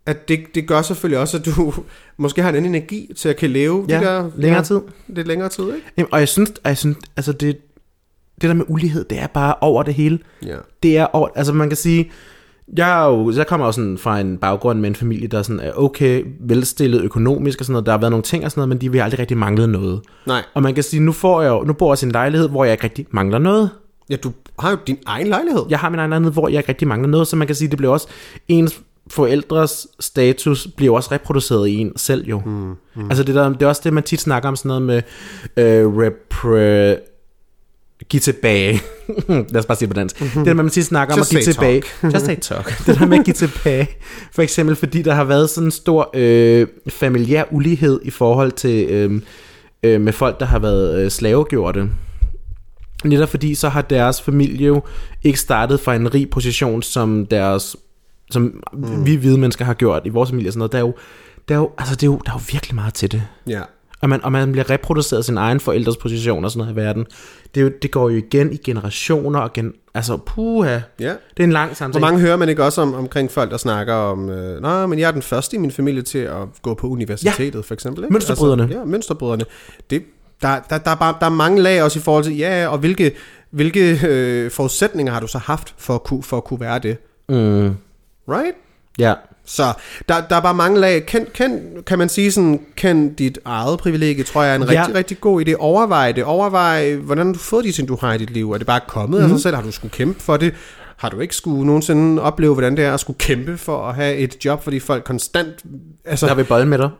[0.06, 1.74] At det, det gør selvfølgelig også, at du
[2.16, 4.80] måske har en anden energi til at kan leve Ja, de der, længere tid.
[5.08, 5.86] Lidt længere tid, ikke?
[5.96, 7.56] Jamen, og jeg synes, og jeg synes altså det,
[8.40, 10.18] det der med ulighed, det er bare over det hele.
[10.46, 10.56] Ja.
[10.82, 12.10] Det er over, altså man kan sige,
[12.76, 15.60] jeg, er jo, jeg kommer jo sådan fra en baggrund med en familie, der sådan
[15.60, 17.86] er okay, velstillet økonomisk og sådan noget.
[17.86, 20.00] Der har været nogle ting og sådan noget, men de vil aldrig rigtig manglet noget.
[20.26, 20.42] Nej.
[20.54, 22.64] Og man kan sige, nu får jeg jo, nu bor jeg i en lejlighed, hvor
[22.64, 23.70] jeg ikke rigtig mangler noget.
[24.10, 25.62] Ja, du har jo din egen lejlighed.
[25.68, 27.68] Jeg har min egen lejlighed, hvor jeg ikke rigtig mangler noget, så man kan sige,
[27.68, 28.08] det bliver også
[28.48, 32.42] ens forældres status bliver også reproduceret i en selv jo.
[32.46, 33.04] Mm, mm.
[33.10, 35.02] Altså det, der, det er også det, man tit snakker om sådan noget med
[35.56, 36.96] øh, repre...
[38.08, 38.80] Giv tilbage.
[39.28, 40.20] Lad os bare sige på dansk.
[40.20, 40.40] Mm-hmm.
[40.40, 41.82] Det der, man tit snakker om Just at give tilbage.
[42.14, 42.78] Just say talk.
[42.86, 43.88] det der med at give tilbage.
[44.32, 48.86] For eksempel fordi der har været sådan en stor øh, familiær ulighed i forhold til
[48.88, 49.20] øh,
[49.82, 51.90] øh, med folk, der har været øh, slavegjorte.
[53.04, 54.82] Netop fordi så har deres familie jo
[55.22, 57.76] ikke startet fra en rig position, som deres
[58.30, 59.06] som mm.
[59.06, 60.72] vi hvide mennesker har gjort i vores familie og sådan noget.
[60.72, 60.94] Der er jo,
[61.48, 63.22] der er jo, altså det er jo, der er jo virkelig meget til det.
[63.46, 63.62] Ja.
[64.06, 67.06] Og man, og man bliver reproduceret sin egen forældres position og sådan noget i verden.
[67.54, 70.78] Det, er jo, det går jo igen i generationer og gen, altså puha.
[71.00, 71.08] Ja.
[71.08, 72.00] Det er en lang samtale.
[72.00, 74.98] Hvor mange hører man ikke også om, omkring folk, der snakker om, øh, nej, men
[74.98, 77.60] jeg er den første i min familie til at gå på universitetet, ja.
[77.60, 78.04] for eksempel.
[78.04, 78.12] Ikke?
[78.12, 78.62] Mønsterbryderne.
[78.62, 79.44] Altså, ja, mønsterbryderne.
[79.90, 80.02] Det,
[80.42, 82.78] der, der, der, er bare, der er mange lag også i forhold til, ja, og
[82.78, 83.12] hvilke,
[83.50, 86.96] hvilke øh, forudsætninger har du så haft for at kunne, for at kunne være det?
[87.28, 87.76] Mm,
[88.28, 88.54] Right?
[88.98, 89.14] ja.
[89.46, 89.72] Så
[90.08, 91.06] der, der er bare mange lag.
[91.06, 94.80] Kan, kan, kan man sige sådan, kan dit eget privilegie, tror jeg er en Ja.
[94.80, 95.54] rigtig, rigtig god idé.
[95.58, 96.24] Overvej det.
[96.24, 98.52] Overvej, hvordan du fået de ting, du har i dit liv.
[98.52, 99.24] Er det bare kommet Mhm.
[99.24, 99.54] af sig selv?
[99.56, 100.54] Har du skulle kæmpe for det?
[100.96, 104.16] Har du ikke skulle nogensinde opleve, hvordan det er at skulle kæmpe for at have
[104.16, 105.48] et job, fordi folk konstant...
[106.04, 106.90] Altså, Der vil bolle med dig.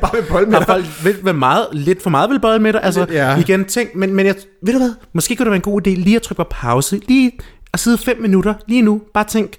[0.00, 0.66] bare vil bolde med dig.
[0.66, 2.82] folk vil, vil meget, lidt for meget vil bolle med dig?
[2.84, 3.36] Altså, Lidt, ja.
[3.38, 4.92] igen, tænk, men, men jeg, ved du hvad?
[5.12, 7.00] Måske kunne det være en god idé lige at trykke på pause.
[7.08, 7.32] Lige
[7.72, 9.00] at sidde fem minutter, lige nu.
[9.14, 9.50] Bare tænk,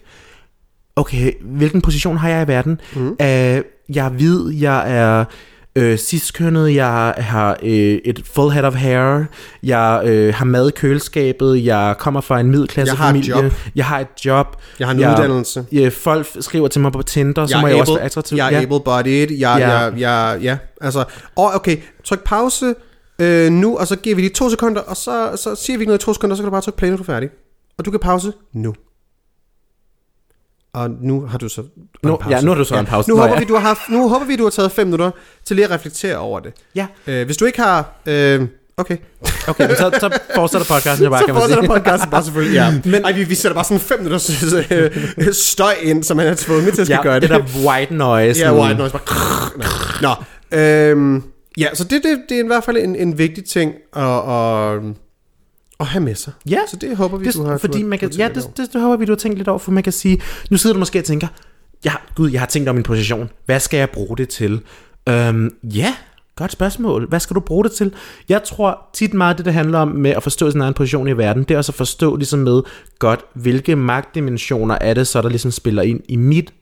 [0.99, 2.81] okay, hvilken position har jeg i verden?
[2.95, 3.07] Mm.
[3.07, 5.25] Uh, jeg er hvid, jeg er
[5.75, 9.23] øh, ciskønnet, jeg har øh, et full head of hair,
[9.63, 12.97] jeg øh, har mad i køleskabet, jeg kommer fra en middelklasse Jeg
[13.75, 15.65] jeg har et job, Jeg har en uddannelse.
[15.71, 18.05] Ja, folk skriver til mig på Tinder, så Jeg må er jeg også able- være
[18.05, 18.35] attraktiv.
[18.37, 18.61] Jeg er ja.
[18.65, 19.37] able-bodied.
[19.39, 19.69] Jeg, Ja.
[19.79, 21.03] jeg, jeg, ja, altså...
[21.35, 22.73] Og okay, tryk pause
[23.19, 26.01] øh, nu, og så giver vi lige to sekunder, og så, så siger vi noget
[26.01, 27.29] i to sekunder, så kan du bare trykke play, når du er færdig.
[27.77, 28.73] Og du kan pause nu.
[30.73, 31.61] Og nu har du så
[32.03, 32.35] Nu- pause.
[32.35, 33.09] ja, nu har du så en pause.
[33.09, 33.39] Nu Nå, håber, ja.
[33.39, 35.11] vi, du har haft, nu håber vi, du har taget fem minutter
[35.45, 36.53] til lige at reflektere over det.
[36.75, 36.87] Ja.
[37.07, 38.01] Øh, hvis du ikke har...
[38.05, 38.97] Øh, okay.
[39.47, 41.55] Okay, men så, så fortsætter podcasten jo bare, så kan man sige.
[41.55, 42.71] fortsætter podcasten bare selvfølgelig, ja.
[42.91, 46.35] Men, Ej, vi, vi sætter bare sådan fem minutters øh, støj ind, som man er
[46.35, 47.43] tvunget til at skal ja, gøre det det.
[47.53, 48.39] der white noise.
[48.41, 49.01] Ja, white noise bare...
[50.01, 50.09] Nå,
[50.51, 51.23] Nå øhm,
[51.57, 54.81] ja, så det, det, det er i hvert fald en, en vigtig ting at, at,
[55.79, 56.33] at have med sig.
[56.49, 58.73] Ja, Så det håber vi, det, du har fordi man kan, ja, tænkt det, det,
[58.73, 60.79] det, håber vi, du har tænkt lidt over, for man kan sige, nu sidder du
[60.79, 61.27] måske og tænker,
[61.85, 64.61] ja, gud, jeg har tænkt om min position, hvad skal jeg bruge det til?
[65.09, 65.95] Øhm, ja,
[66.35, 67.93] godt spørgsmål, hvad skal du bruge det til?
[68.29, 71.17] Jeg tror tit meget, det det handler om med at forstå sin egen position i
[71.17, 72.61] verden, det er også at forstå ligesom med,
[72.99, 76.53] godt, hvilke magtdimensioner er det så, der ligesom spiller ind i mit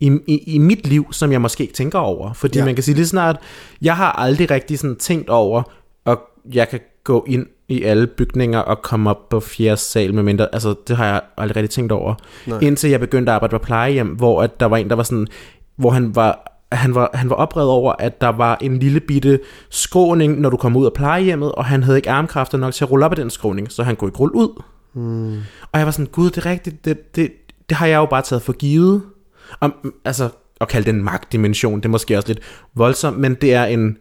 [0.00, 2.32] i, i, i mit liv, som jeg måske ikke tænker over.
[2.32, 2.64] Fordi ja.
[2.64, 3.36] man kan sige lige snart,
[3.82, 5.62] jeg har aldrig rigtig sådan tænkt over,
[6.04, 6.20] og
[6.52, 10.48] jeg kan gå ind i alle bygninger og komme op på fjerde sal med mindre,
[10.52, 12.14] altså det har jeg aldrig rigtig tænkt over.
[12.46, 12.58] Nej.
[12.58, 15.26] Indtil jeg begyndte at arbejde på plejehjem, hvor at der var en, der var sådan,
[15.76, 19.40] hvor han var han var, han var oprevet over, at der var en lille bitte
[19.70, 22.90] skråning, når du kom ud af plejehjemmet, og han havde ikke armkræfter nok til at
[22.90, 24.62] rulle op af den skråning, så han kunne ikke rulle ud.
[24.92, 25.36] Hmm.
[25.72, 27.32] Og jeg var sådan, gud, det er rigtigt, det, det,
[27.68, 29.02] det har jeg jo bare taget for givet.
[29.60, 30.28] Om, altså,
[30.60, 32.40] at kalde det en magtdimension, det er måske også lidt
[32.74, 33.98] voldsomt, men det er en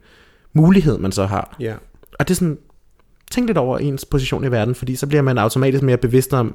[0.53, 1.55] mulighed, man så har.
[1.59, 1.73] Ja.
[2.19, 2.57] Og det er sådan,
[3.31, 6.47] tænk lidt over ens position i verden, fordi så bliver man automatisk mere bevidst om,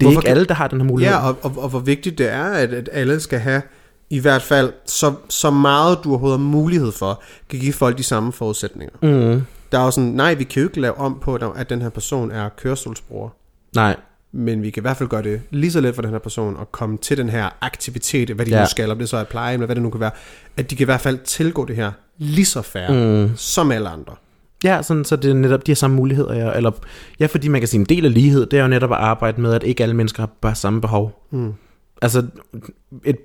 [0.00, 1.14] det er Hvorfor ikke alle, der har den her mulighed.
[1.14, 3.62] Ja, og, og, og hvor vigtigt det er, at, at alle skal have
[4.10, 8.02] i hvert fald så, så meget, du overhovedet har mulighed for, kan give folk de
[8.02, 8.94] samme forudsætninger.
[9.02, 9.42] Mm.
[9.72, 11.88] Der er jo sådan, nej, vi kan jo ikke lave om på, at den her
[11.88, 13.28] person er kørestolsbruger.
[13.74, 13.96] Nej,
[14.32, 16.56] Men vi kan i hvert fald gøre det lige så let for den her person
[16.60, 18.50] at komme til den her aktivitet, hvad de.
[18.50, 18.60] Ja.
[18.60, 20.10] nu skal, om det så er pleje, eller hvad det nu kan være,
[20.56, 23.36] at de kan i hvert fald tilgå det her lige så færre, mm.
[23.36, 24.14] som alle andre.
[24.64, 26.34] Ja, sådan, så det er netop de her samme muligheder.
[26.34, 26.70] Ja, eller,
[27.20, 29.40] ja, fordi man kan sige, en del af lighed, det er jo netop at arbejde
[29.40, 31.26] med, at ikke alle mennesker har bare samme behov.
[31.30, 31.52] Mm.
[32.02, 32.26] Altså,
[33.04, 33.16] et,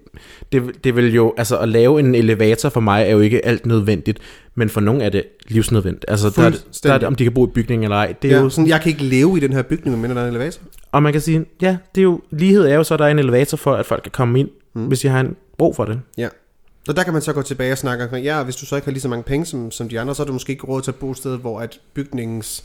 [0.52, 3.66] det, det vil jo, altså at lave en elevator for mig er jo ikke alt
[3.66, 4.20] nødvendigt,
[4.56, 6.06] men for nogle er det livsnødvendigt.
[6.08, 8.14] Altså, der, er det- der er det, om de kan bo i bygningen eller ej.
[8.22, 10.18] Det er Ja, jo sådan, jeg kan ikke leve i den her bygning, men der
[10.18, 10.62] er en elevator.
[10.92, 13.10] Og man kan sige, ja, det er jo, lighed er jo så, at der er
[13.12, 14.86] en elevator for, at folk kan komme ind, mm.
[14.86, 16.00] hvis de har en brug for det.
[16.18, 16.28] Ja.
[16.88, 18.86] Og der kan man så gå tilbage og snakke omkring, ja, hvis du så ikke
[18.86, 20.82] har lige så mange penge som, som de andre, så er du måske ikke råd
[20.82, 22.64] til at bo et sted, hvor at bygningens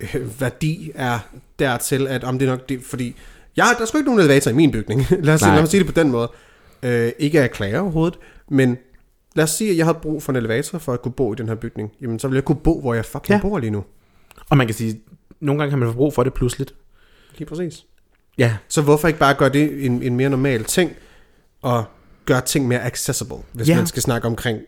[0.00, 1.18] øh, værdi er
[1.58, 3.16] dertil, at om det er nok det, fordi
[3.56, 5.06] ja, der er sgu ikke nogen elevator i min bygning.
[5.26, 5.50] lad, os, Nej.
[5.54, 6.30] lad mig sige det på den måde.
[6.82, 8.78] Øh, ikke at jeg klager overhovedet, men
[9.34, 11.36] lad os sige, at jeg havde brug for en elevator for at kunne bo i
[11.36, 11.92] den her bygning.
[12.00, 13.40] Jamen, så ville jeg kunne bo, hvor jeg fucking ja.
[13.42, 13.84] bor lige nu.
[14.50, 15.00] Og man kan sige,
[15.40, 16.74] nogle gange kan man få brug for det pludseligt.
[17.38, 17.84] Lige præcis.
[18.38, 20.92] Ja, Så hvorfor ikke bare gøre det en, en mere normal ting,
[21.62, 21.84] og
[22.26, 23.76] gøre ting mere accessible, hvis Ja.
[23.76, 24.58] man skal snakke omkring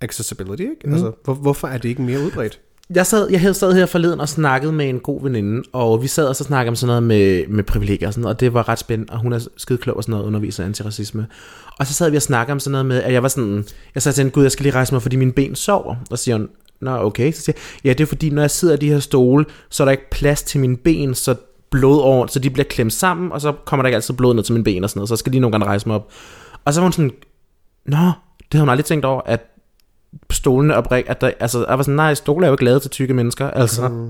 [0.00, 0.76] accessibility, ikke?
[0.84, 0.92] Mm.
[0.92, 2.60] Altså, hvor, hvorfor er det ikke mere udbredt?
[2.94, 6.06] jeg sad, jeg havde sad her forleden og snakket med en god veninde, og vi
[6.06, 8.54] sad og så snakkede om sådan noget med, med privilegier og sådan noget, og det
[8.54, 11.26] var ret spændende, og hun er skide klog og sådan noget, underviser antiracisme.
[11.78, 14.02] Og så sad vi og snakkede om sådan noget med, at jeg var sådan, jeg
[14.02, 15.96] sagde til hende, gud, jeg skal lige rejse mig, fordi mine ben sover.
[16.10, 16.48] Og siger hun,
[16.80, 18.98] nå okay, så siger jeg, ja, det er fordi, når jeg sidder i de her
[18.98, 21.34] stole, så er der ikke plads til mine ben, så
[21.70, 24.42] blod over, så de bliver klemt sammen, og så kommer der ikke altid blod ned
[24.42, 26.12] til mine ben og sådan noget, så skal lige nogle gange rejse mig op.
[26.70, 27.10] Og så var hun sådan,
[27.86, 27.96] nå,
[28.38, 29.40] det havde hun aldrig tænkt over, at
[30.30, 32.82] stolene og brik, at der, altså, jeg var sådan, nej, stole er jo ikke lavet
[32.82, 33.88] til tykke mennesker, altså.
[33.88, 34.08] Mm.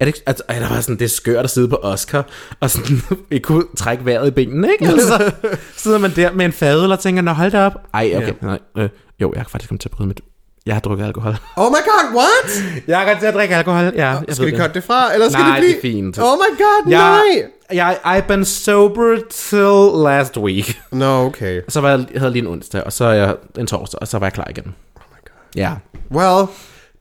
[0.00, 2.26] Er det ikke, altså, ej, der var sådan, det er skørt at sidde på Oscar,
[2.60, 2.96] og sådan,
[3.30, 4.86] ikke kunne trække vejret i benene, ikke?
[4.92, 5.32] Altså,
[5.82, 7.74] sidder man der med en fadøl og tænker, nå, hold da op.
[7.94, 8.32] Ej, okay, Ja.
[8.46, 8.88] nej, øh,
[9.20, 10.20] jo, jeg kan faktisk komme til at bryde mit,
[10.66, 11.36] jeg har drukket alkohol.
[11.56, 12.64] Oh my god, what?
[12.88, 13.90] Jeg har til at drikke alkohol, ja.
[14.08, 14.60] Jeg Skal vi det.
[14.60, 15.72] cutte det fra, eller skal Nej, det blive...
[15.72, 16.18] det er fint.
[16.18, 17.50] Oh my god, Jeg, nej!
[17.74, 20.80] Jeg, I've been sober till last week.
[20.92, 21.60] Nå, okay.
[21.68, 24.08] Så var jeg, jeg havde lige en onsdag, og så er jeg en torsdag, og
[24.08, 24.74] så var jeg klar igen.
[24.96, 25.60] Oh my god.
[25.62, 25.72] Ja.
[26.10, 26.46] Well,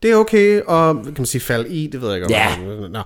[0.03, 2.33] det er okay, og kan man sige falde i, det ved jeg ikke.
[2.33, 2.47] Ja.
[2.89, 2.99] Nå.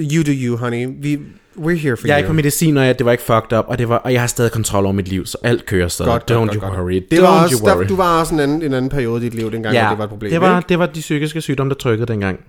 [0.00, 0.88] You do you, honey.
[1.00, 1.18] Vi,
[1.58, 2.18] we're here for Jeg er you.
[2.18, 4.20] ikke på medicin, og jeg, det var ikke fucked up, og, det var, og jeg
[4.22, 6.10] har stadig kontrol over mit liv, så alt kører stadig.
[6.12, 6.78] Godt, Don't godt, you godt.
[6.78, 7.02] worry.
[7.10, 7.80] Det Don't var også, you worry.
[7.82, 9.98] der, du var også en anden, en anden periode i dit liv, dengang, ja, det
[9.98, 10.68] var et problem, det var, ikke?
[10.68, 12.40] det var de psykiske sygdomme, der trykkede dengang.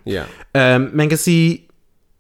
[0.53, 0.75] Ja.
[0.75, 1.59] Um, man kan sige,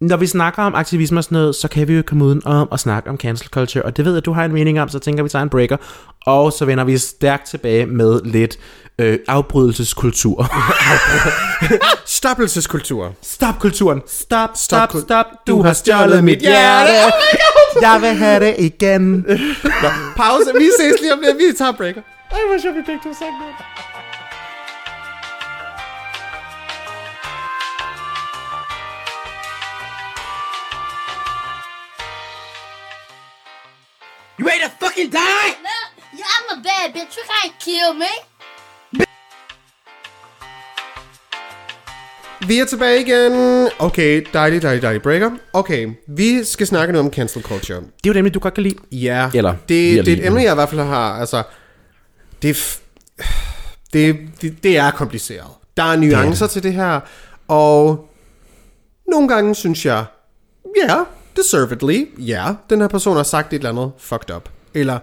[0.01, 2.67] når vi snakker om aktivisme og sådan noget, så kan vi jo komme uden om
[2.71, 4.99] at snakke om cancel culture, og det ved jeg, du har en mening om, så
[4.99, 5.77] tænker vi tager en breaker,
[6.25, 8.57] og så vender vi stærkt tilbage med lidt
[8.99, 10.47] øh, afbrydelseskultur.
[12.05, 13.13] Stoppelseskultur.
[13.21, 14.01] Stop kulturen.
[14.07, 15.25] Stop, stop, Stop stop.
[15.25, 16.91] kul- Du har stjålet mit hjerte.
[17.81, 19.25] Jeg vil have det igen.
[19.81, 20.51] Nå, pause.
[20.57, 21.37] Vi ses lige om lidt.
[21.37, 22.01] Vi tager breaker.
[22.31, 23.33] Ej, hvor sjovt, vi begge to sagde
[34.41, 35.49] You ready to fucking die?
[35.67, 35.77] No,
[36.19, 37.15] yeah, I'm a bad bitch.
[37.17, 38.13] You can't kill me.
[42.47, 43.69] Vi er tilbage igen.
[43.79, 45.31] Okay, dejlig, dejlig, dejlig breaker.
[45.53, 47.77] Okay, vi skal snakke noget om cancel culture.
[47.79, 48.75] Det er jo det emne, du godt kan lide.
[48.91, 51.43] Ja, Eller, det, er det er et emne, jeg i hvert fald har, altså,
[52.41, 52.79] det er, f-
[53.93, 55.47] det, det, det er kompliceret.
[55.77, 56.99] Der er nuancer til det her,
[57.47, 58.09] og
[59.07, 60.05] nogle gange synes jeg,
[60.77, 64.49] ja, yeah, deservedly, ja, yeah, den her person har sagt et eller andet fucked up,
[64.73, 64.99] eller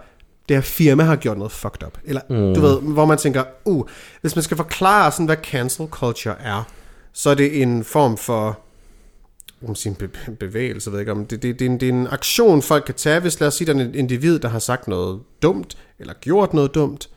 [0.49, 2.55] det her firma har gjort noget fucked up, eller mm.
[2.55, 3.89] du ved, hvor man tænker, uh,
[4.21, 6.63] hvis man skal forklare sådan, hvad cancel culture er,
[7.13, 8.59] så er det en form for
[9.69, 11.93] om sin be- bevægelse, ved jeg ikke om det, det, det, er en, det er
[11.93, 14.59] en aktion, folk kan tage, hvis lad os sige, der er en individ, der har
[14.59, 17.09] sagt noget dumt, eller gjort noget dumt,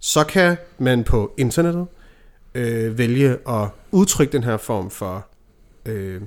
[0.00, 1.86] så kan man på internettet
[2.54, 5.26] øh, vælge at udtrykke den her form for
[5.86, 6.20] øh,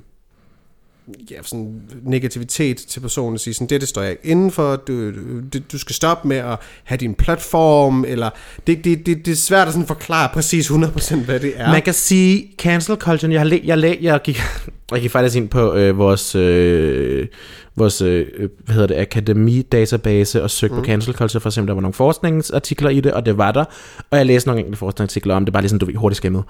[1.32, 4.76] ja, sådan negativitet til personen og sige sådan, det, det står jeg ikke inden for,
[4.76, 5.12] du,
[5.54, 8.30] du, du skal stoppe med at have din platform, eller
[8.68, 11.72] det, det, det, det er svært at sådan forklare præcis 100% hvad det er.
[11.72, 14.42] Man kan sige, cancel culture, jeg læ- jeg, læ- jeg gik,
[14.92, 17.28] jeg gik faktisk ind på øh, vores, øh,
[17.76, 18.28] vores øh,
[18.66, 20.82] hvad hedder det, akademi-database og søgte mm.
[20.82, 23.66] på cancel culture, for om der var nogle forskningsartikler i det, og det var der.
[24.12, 26.44] Og jeg læste nogle enkelte forskningsartikler om det, bare lige sådan, du ved, hurtigt skæmmet.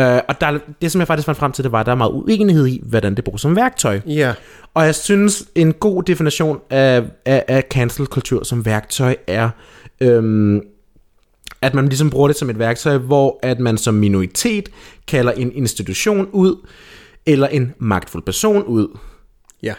[0.00, 1.96] Øh, og der, det, som jeg faktisk fandt frem til, det var, at der er
[1.96, 4.00] meget uenighed i, hvordan det bruges som værktøj.
[4.06, 4.34] Ja,
[4.74, 9.50] Og jeg synes, en god definition af, af, af cancel kultur som værktøj er,
[10.00, 10.62] øhm,
[11.62, 14.68] at man ligesom bruger det som et værktøj, hvor at man som minoritet
[15.06, 16.66] kalder en institution ud,
[17.26, 18.98] eller en magtfuld person ud.
[19.62, 19.74] ja.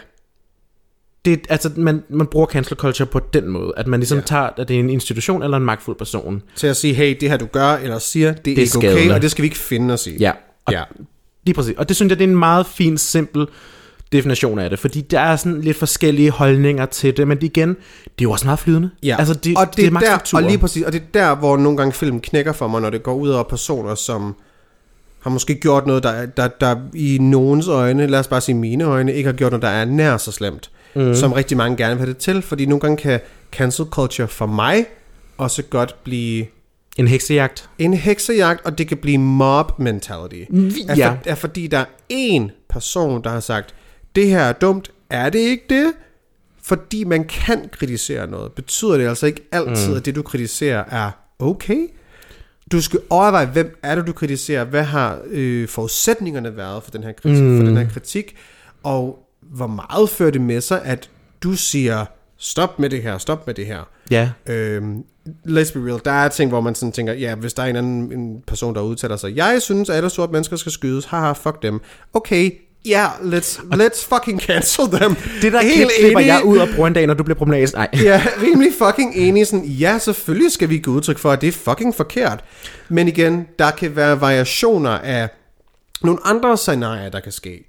[1.26, 4.24] Det, altså, man, man bruger cancel culture på den måde, at man ligesom Ja.
[4.24, 6.42] tager, at det er en institution eller en magtfuld person.
[6.56, 8.90] til at sige, hey, det her du gør eller siger, det er, er ikke okay,
[8.92, 9.14] skadende.
[9.14, 10.16] og det skal vi ikke finde os i.
[10.20, 10.32] Ja,
[10.66, 10.82] og Ja.
[11.46, 11.74] Lige præcis.
[11.78, 13.46] Og det synes jeg, det er en meget fin, simpel
[14.12, 17.76] definition af det, fordi der er sådan lidt forskellige holdninger til det, men igen, det
[18.18, 18.90] er jo også meget flydende.
[19.02, 19.16] Ja.
[19.18, 21.34] Altså, det, og det, det er er der, og lige præcis, og det er der,
[21.36, 24.34] hvor nogle gange film knækker for mig, når det går ud over personer, som
[25.20, 28.84] har måske gjort noget, der, der, der i nogens øjne, lad os bare sige mine
[28.84, 30.70] øjne, ikke har gjort noget, der er nær så slemt.
[30.96, 31.14] Mm.
[31.14, 33.20] som rigtig mange gerne vil have det til, fordi nogle gange kan
[33.52, 34.86] cancel culture for mig
[35.38, 36.46] også godt blive
[36.96, 37.68] En heksejagt.
[37.78, 40.52] en heksejagt, og det kan blive mob mentality.
[40.88, 41.10] Er, ja.
[41.10, 43.74] for, er fordi der er én person, der har sagt,
[44.16, 45.92] det her er dumt, er det ikke det?
[46.62, 49.96] Fordi man kan kritisere noget, betyder det altså ikke altid, mm.
[49.96, 51.88] at det du kritiserer er okay?
[52.72, 54.64] Du skal overveje, hvem er det, du kritiserer?
[54.64, 57.58] Hvad har øh, forudsætningerne været for den, her kritik, mm.
[57.58, 58.36] for den her kritik?
[58.82, 61.10] Og hvor meget fører det med sig, at
[61.42, 62.04] du siger,
[62.38, 63.88] stop med det her, stop med det her?
[64.10, 64.30] Ja.
[64.46, 65.04] Øhm,
[65.46, 67.76] let's be real, der er ting, hvor man sådan tænker, ja, hvis der er en
[67.76, 71.32] anden en person, der udtaler sig, jeg synes, at alle sorte mennesker skal skydes, haha,
[71.32, 71.80] fuck dem.
[72.14, 72.50] Okay,
[72.86, 75.16] ja, yeah, let's, let's fucking cancel them.
[75.42, 76.28] Det der Helt klip klipper enig.
[76.28, 77.74] jeg ud og bruger en dag, når du bliver problematisk.
[77.74, 77.88] Nej.
[78.02, 79.46] Ja, rimelig fucking enig.
[79.46, 82.44] Sådan, ja, selvfølgelig skal vi give udtryk for, at det er fucking forkert.
[82.88, 85.28] Men igen, der kan være variationer af
[86.02, 87.64] nogle andre scenarier, der kan ske.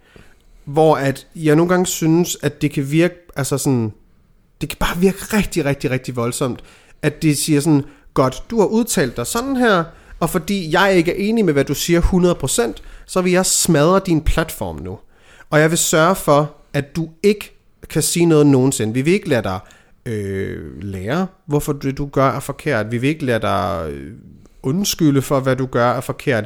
[0.68, 3.94] Hvor at jeg nogle gange synes, at det kan virke, altså sådan,
[4.62, 6.64] det kan bare virke rigtig, rigtig, rigtig voldsomt,
[7.02, 9.84] at det siger sådan, godt, du har udtalt dig sådan her,
[10.20, 14.02] og fordi jeg ikke er enig med, hvad du siger 100%, så vil jeg smadre
[14.06, 15.00] din platform nu.
[15.50, 17.58] Og jeg vil sørge for, at du ikke
[17.90, 18.94] kan sige noget nogensinde.
[18.94, 19.60] Vi vil ikke lade dig
[20.06, 22.92] øh, lære, hvorfor det du gør er forkert.
[22.92, 24.14] Vi vil ikke lade dig øh,
[24.64, 26.46] undskylde for, hvad du gør er forkert.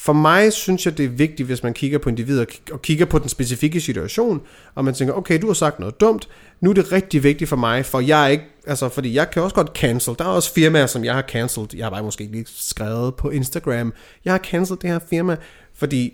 [0.00, 3.18] For mig synes jeg, det er vigtigt, hvis man kigger på individer og kigger på
[3.18, 4.40] den specifikke situation,
[4.74, 6.28] og man tænker, okay, du har sagt noget dumt,
[6.60, 9.42] nu er det rigtig vigtigt for mig, for jeg er ikke, altså fordi jeg kan
[9.42, 12.22] også godt cancel, der er også firmaer, som jeg har cancelled, jeg har bare måske
[12.22, 13.92] ikke lige skrevet på Instagram,
[14.24, 15.36] jeg har cancelled det her firma,
[15.74, 16.04] fordi,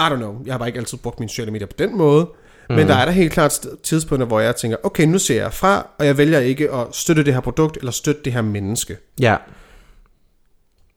[0.00, 2.28] I don't know, jeg har bare ikke altid brugt mine sociale medier på den måde,
[2.68, 2.86] men Mm.
[2.86, 6.06] der er der helt klart tidspunkter, hvor jeg tænker, okay, nu ser jeg fra, og
[6.06, 8.96] jeg vælger ikke at støtte det her produkt, eller støtte det her menneske.
[9.20, 9.36] Ja.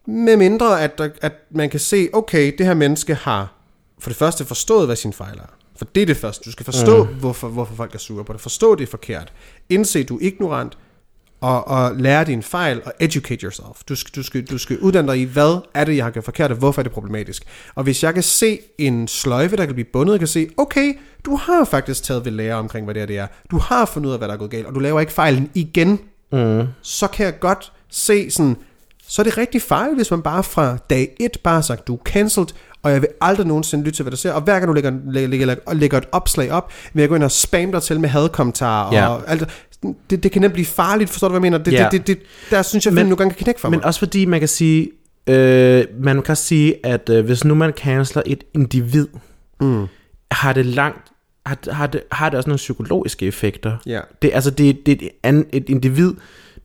[0.09, 3.55] Med mindre, at, der, at man kan se, okay, det her menneske har
[3.99, 5.53] for det første forstået, hvad sin fejl er.
[5.75, 6.45] For det er det første.
[6.45, 7.13] Du skal forstå, mm.
[7.13, 8.41] hvorfor, hvorfor folk er sure på det.
[8.41, 9.33] Forstå, det er forkert.
[9.69, 10.77] Indse, du er ignorant,
[11.41, 13.83] og, og lære din fejl, og educate yourself.
[13.89, 16.25] Du skal, du, skal, du skal uddanne dig i, hvad er det, jeg har gjort
[16.25, 17.43] forkert, og hvorfor er det problematisk.
[17.75, 20.93] Og hvis jeg kan se en sløjfe, der kan blive bundet, jeg kan se, okay,
[21.25, 23.27] du har faktisk taget ved lære omkring, hvad det er, det er.
[23.51, 25.49] Du har fundet ud af, hvad der er gået galt, og du laver ikke fejlen
[25.53, 25.99] igen.
[26.31, 26.67] Mm.
[26.81, 28.57] Så kan jeg godt se sådan,
[29.09, 31.95] så er det rigtig fejl, hvis man bare fra dag 1 bare har sagt, du
[31.95, 32.47] er cancelled,
[32.83, 34.33] og jeg vil aldrig nogensinde lytte til, hvad du siger.
[34.33, 37.23] Og hver gang du lægger, lægger, lægger, lægger et opslag op, vil jeg gå ind
[37.23, 38.95] og spamme dig til med hadkommentarer.
[38.95, 39.07] Ja.
[39.07, 39.49] Og alt,
[40.09, 41.63] det, det kan nemt blive farligt, forstår du, hvad jeg mener?
[41.63, 41.89] Det, Ja.
[41.91, 43.77] det, det, det, der synes jeg, at nogle gange kan knække for mig.
[43.79, 44.89] Men også fordi man kan sige,
[45.27, 49.07] øh, man kan sige, at øh, hvis nu man canceler et individ,
[49.61, 49.85] mm.
[50.31, 51.11] har det langt,
[51.45, 53.77] har, har, det, har det også nogle psykologiske effekter.
[53.85, 53.99] Ja.
[54.21, 56.13] Det, altså det, det er et, et individ,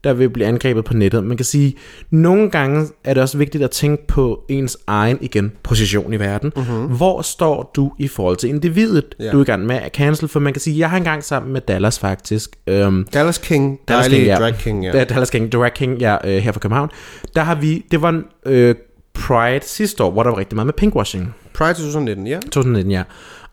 [0.05, 1.23] der vil blive angrebet på nettet.
[1.23, 1.75] Man kan sige,
[2.09, 6.51] nogle gange er det også vigtigt at tænke på ens egen, igen, position i verden.
[6.55, 6.85] Mm-hmm.
[6.85, 9.31] Hvor står du i forhold til individet, Ja.
[9.31, 10.27] du er i gang med at cancel?
[10.27, 14.07] For man kan sige, jeg har engang sammen med Dallas faktisk, øhm, Dallas King, Dallas
[14.07, 14.35] King, ja.
[14.35, 14.83] drag king.
[14.85, 15.03] Ja.
[15.03, 16.89] Dallas King, Drag King, ja, øh, her fra København.
[17.35, 18.75] Der har vi, det var en øh,
[19.13, 21.35] Pride sidste år, hvor der var rigtig meget med pinkwashing.
[21.53, 22.39] Pride 2019, ja.
[22.39, 23.03] 2019, ja.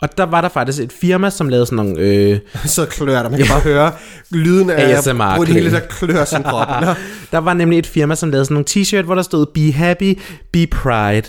[0.02, 2.00] Og der var der faktisk et firma, som lavede sådan nogle...
[2.00, 3.92] Øh, Så klør der, man kan bare høre
[4.30, 6.68] lyden af ASMR hele, der klør sin krop.
[7.32, 10.18] Der var nemlig et firma, som lavede sådan nogle t-shirt, hvor der stod Be Happy,
[10.52, 11.28] Be Pride.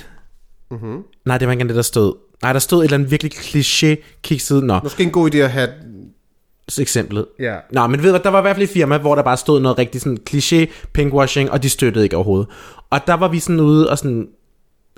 [0.72, 0.98] Mm-hmm.
[1.26, 2.14] Nej, det var ikke engang det, der stod.
[2.42, 4.64] Nej, der stod et eller andet virkelig kliché kikset.
[4.64, 5.70] Nå, Måske en god idé at have...
[6.80, 7.26] eksemplet.
[7.40, 7.56] Ja.
[7.72, 9.60] Nå, men ved du, der var i hvert fald et firma, hvor der bare stod
[9.60, 12.48] noget rigtig sådan kliché pinkwashing, og de støttede ikke overhovedet.
[12.90, 14.28] Og der var vi sådan ude og sådan,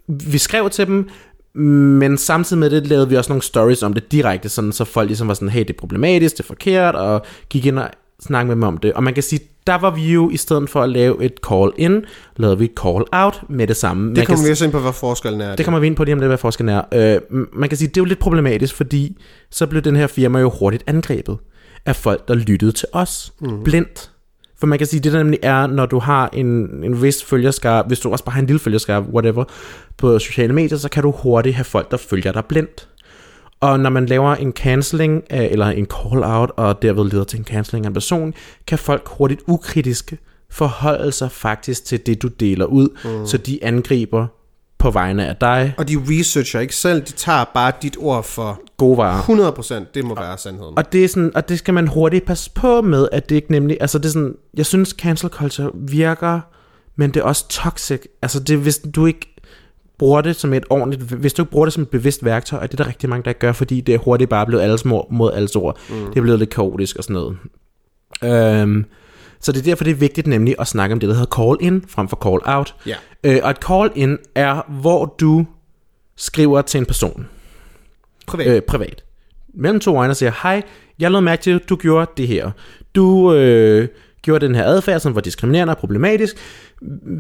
[0.08, 1.10] vi skrev til dem,
[1.56, 5.08] men samtidig med det lavede vi også nogle stories om det direkte, sådan, så folk
[5.08, 7.90] ligesom var sådan, hey, det er problematisk, det er forkert, og gik ind og
[8.22, 8.94] snakkede med dem om det.
[8.94, 12.06] Og man kan sige, der var vi jo, i stedet for at lave et call-in,
[12.38, 14.04] lavede vi et call-out med det samme.
[14.04, 15.56] Man Det kan kommer vi også ind på, hvad forskellen er.
[15.56, 17.16] det kommer vi ind på lige om det, hvad forskellen er.
[17.16, 19.18] Øh, man kan sige, det er jo lidt problematisk, fordi
[19.52, 21.38] så blev den her firma jo hurtigt angrebet
[21.86, 23.64] af folk, der lyttede til os mm.
[23.64, 24.12] blindt.
[24.60, 26.46] For man kan sige, det der nemlig er, når du har en,
[26.84, 29.44] en vis følgerskar, hvis du også bare har en lille følgerskar, whatever,
[29.98, 32.88] på sociale medier, så kan du hurtigt have folk, der følger dig blindt.
[33.60, 37.46] Og når man laver en canceling, af- eller en call-out, og derved leder til en
[37.46, 38.34] canceling af en person,
[38.68, 40.14] kan folk hurtigt ukritisk
[40.50, 43.26] forholde sig faktisk til det, du deler ud, mm.
[43.26, 44.28] så de angriber
[44.86, 45.74] på vegne af dig.
[45.78, 49.82] Og de researcher ikke selv, de tager bare dit ord for Gode varer.
[49.82, 50.78] 100%, det må være sandheden.
[50.78, 53.52] Og det, er sådan, og det skal man hurtigt passe på med, at det ikke
[53.52, 56.40] nemlig, altså det er sådan, jeg synes cancel culture virker,
[56.96, 58.02] men det er også toxic.
[58.22, 59.36] Altså det, hvis du ikke
[59.98, 62.72] bruger det som et ordentligt, hvis du ikke bruger det som et bevidst værktøj, og
[62.72, 65.08] det er der rigtig mange, der gør, fordi det er hurtigt bare blevet alles mor
[65.10, 65.80] mod alles ord.
[65.90, 65.96] Mm.
[65.96, 67.38] Det er blevet lidt kaotisk og sådan noget.
[68.24, 68.86] Øhm,
[69.42, 71.84] så det er derfor, det er vigtigt nemlig at snakke om det, der hedder call-in,
[71.88, 72.76] frem for call-out.
[72.86, 72.96] Ja.
[73.24, 75.46] Øh, og et call-in er, hvor du
[76.18, 77.28] skriver til en person,
[78.28, 78.48] Privat.
[78.48, 79.04] øh, privat.
[79.54, 80.64] Mellem to øjne og siger, hej,
[81.00, 82.52] jeg lavede mærke til, at du gjorde det her.
[82.96, 83.88] Du øh,
[84.22, 86.36] gjorde den her adfærd, som var diskriminerende og problematisk.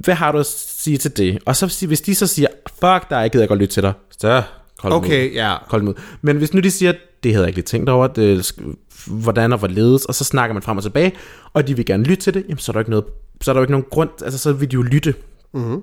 [0.03, 1.39] Hvad har du at sige til det?
[1.45, 4.41] Og så hvis de så siger, fuck dig, jeg gider godt lytte til dig, så
[4.78, 4.97] kold ud.
[4.97, 5.55] Okay, ja.
[5.70, 5.93] Kold den ud.
[6.22, 6.93] Men hvis nu de siger,
[7.26, 8.76] det havde jeg ikke lige tænkt over, det, sk-
[9.07, 11.13] hvordan og hvorledes, og så snakker man frem og tilbage,
[11.53, 13.05] og de vil gerne lytte til det, jamen så er der ikke noget,
[13.41, 15.13] så er der jo ikke nogen grund, altså så vil de jo lytte.
[15.53, 15.82] Mhm.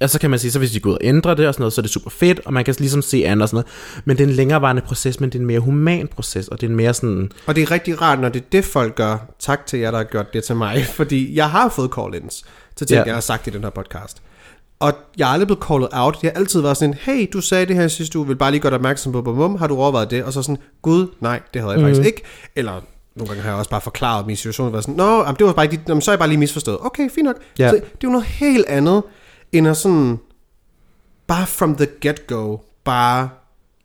[0.00, 1.62] Og så kan man sige, så hvis de går ud og ændrer det og sådan
[1.62, 4.02] noget, så er det super fedt, og man kan ligesom se andet og sådan noget.
[4.04, 6.66] Men det er en længerevarende proces, men det er en mere human proces, og det
[6.66, 9.34] er en mere sådan, Og det er rigtig rart, når det er det, folk gør.
[9.38, 10.84] Tak til jer, der har gjort det til mig.
[10.96, 12.42] Fordi jeg har fået call-ins
[12.76, 13.04] til ting, ja.
[13.04, 14.22] jeg har sagt i den her podcast.
[14.82, 16.18] Og jeg er aldrig blevet callet out.
[16.22, 18.60] Jeg har altid været sådan, hey, du sagde det her sidste uge, vil bare lige
[18.60, 20.24] gøre dig opmærksom på, bum, bum, har du overvejet det?
[20.24, 22.22] Og så sådan, gud, nej, det havde jeg faktisk ikke.
[22.56, 22.72] Eller
[23.16, 25.52] nogle gange har jeg også bare forklaret min situation, og været sådan, nå, det var
[25.52, 26.78] bare ikke, dit- så er jeg bare lige misforstået.
[26.80, 27.36] Okay, fint nok.
[27.58, 27.68] Ja.
[27.68, 29.02] Så det er jo noget helt andet,
[29.52, 30.18] end at sådan,
[31.26, 33.28] bare from the get-go, bare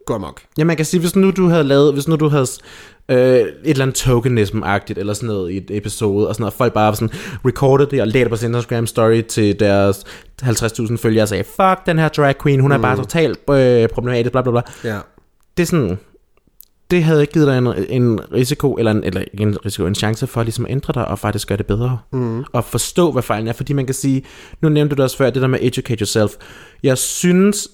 [0.06, 0.42] gå amok.
[0.58, 2.46] Ja, man kan sige, hvis nu du havde lavet, hvis nu du havde
[3.10, 6.58] øh, et eller andet tokenism-agtigt, eller sådan noget i et episode, og sådan noget, og
[6.58, 7.12] folk bare sådan
[7.46, 10.04] recordede det og lagde det på sin Instagram story til deres
[10.44, 14.32] 50.000 følgere og sagde, fuck den her drag queen, hun er bare totalt øh, problematisk,
[14.32, 14.62] bla bla bla.
[14.84, 15.00] Ja.
[15.58, 15.98] Det er sådan,
[16.92, 19.96] det havde ikke givet dig en, en risiko, eller, en, eller ikke en risiko, en
[19.96, 22.00] chance for ligesom at ændre dig, og faktisk gøre det bedre.
[22.14, 22.44] Mm.
[22.54, 24.24] Og forstå, hvad fejlen er, fordi man kan sige,
[24.62, 26.32] nu nævnte du det også før, det der med educate yourself.
[26.84, 27.68] Jeg synes,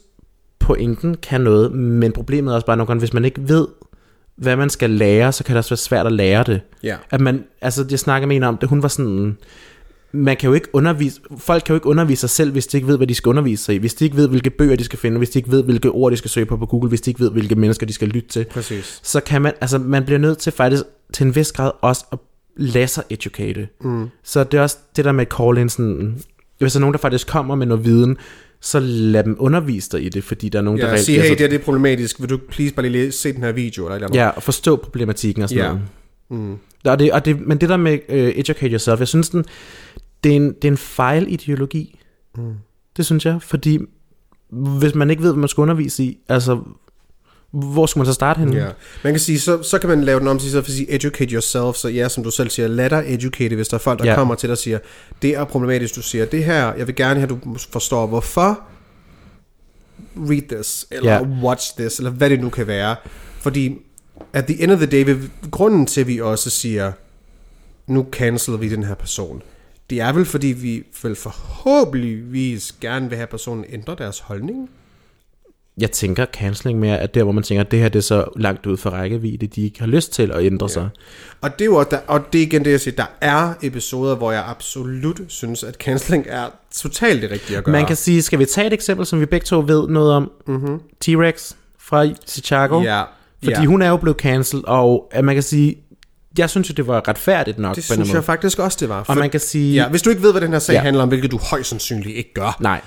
[0.59, 3.67] pointen kan noget, men problemet er også bare nogle gange, hvis man ikke ved,
[4.35, 6.61] hvad man skal lære, så kan det også være svært at lære det.
[6.83, 6.95] Ja.
[7.11, 9.37] At man, altså jeg snakker med en om det, hun var sådan,
[10.11, 12.87] man kan jo ikke undervise, folk kan jo ikke undervise sig selv, hvis de ikke
[12.87, 14.99] ved, hvad de skal undervise sig i, hvis de ikke ved, hvilke bøger de skal
[14.99, 17.11] finde, hvis de ikke ved, hvilke ord de skal søge på på Google, hvis de
[17.11, 18.45] ikke ved, hvilke mennesker de skal lytte til.
[18.51, 18.99] Præcis.
[19.03, 22.19] Så kan man, altså man bliver nødt til faktisk til en vis grad også at
[22.57, 23.67] lade sig educate.
[23.81, 24.09] Mm.
[24.23, 26.21] Så det er også det der med call-in, sådan,
[26.57, 28.17] hvis der er nogen, der faktisk kommer med noget viden,
[28.63, 31.29] så lad dem undervise dig i det, fordi der er nogen, der Ja, sige, hey,
[31.29, 32.21] det, her, det er problematisk.
[32.21, 33.83] Vil du please bare lige se den her video?
[33.85, 34.19] Eller eller andet?
[34.19, 35.67] Ja, og forstå problematikken og sådan Ja.
[35.69, 35.81] noget.
[36.29, 36.57] Mm.
[36.85, 39.45] Og det, og det, men det der med uh, educate yourself, jeg synes, den,
[40.23, 41.99] det, er en, det er en fejlideologi.
[42.37, 42.53] Mm.
[42.97, 43.79] Det synes jeg, fordi
[44.79, 46.59] hvis man ikke ved, hvad man skal undervise i, altså,
[47.53, 48.55] hvor skulle man så starte henne?
[48.57, 48.67] Ja.
[49.03, 50.91] Man kan sige, så, så kan man lave den om til så for at sige
[50.95, 53.99] educate yourself, så ja, som du selv siger, lad dig educate, hvis der er folk,
[53.99, 54.15] der Ja.
[54.15, 54.79] kommer til dig og siger,
[55.21, 58.59] det er problematisk, du siger det her, jeg vil gerne have, at du forstår, hvorfor
[60.17, 61.21] read this, eller Ja.
[61.43, 62.95] watch this, eller hvad det nu kan være.
[63.39, 63.77] Fordi
[64.33, 66.91] at the end of the day, vil- grunden til, at vi også siger,
[67.87, 69.41] nu canceler vi den her person,
[69.89, 74.69] det er vel, fordi vi vel forhåbentligvis gerne vil have personen ændre deres holdning.
[75.77, 78.25] Jeg tænker canceling mere, at der, hvor man tænker, at det her det er så
[78.35, 80.89] langt ud for rækkevidde, de ikke har lyst til at ændre sig.
[81.41, 83.53] Og det er jo også, der, og det er igen det, jeg siger, der er
[83.63, 87.71] episoder, hvor jeg absolut synes, at canceling er totalt det rigtige at gøre.
[87.71, 90.31] Man kan sige, skal vi tage et eksempel, som vi begge to ved noget om?
[90.47, 90.79] Mm-hmm.
[91.05, 92.81] T-Rex fra Chicago.
[92.81, 93.03] Ja,
[93.43, 93.65] Fordi ja.
[93.65, 95.75] hun er jo blevet cancelled, og at man kan sige,
[96.37, 97.75] jeg synes jo, det var retfærdigt nok.
[97.75, 99.05] Det synes jeg faktisk også, det var.
[99.07, 100.79] Og man kan sige- Ja, hvis du ikke ved, hvad den her sag Ja.
[100.79, 100.83] ja.
[100.83, 102.57] handler om, hvilket du højst sandsynligt ikke gør.
[102.59, 102.81] Nej.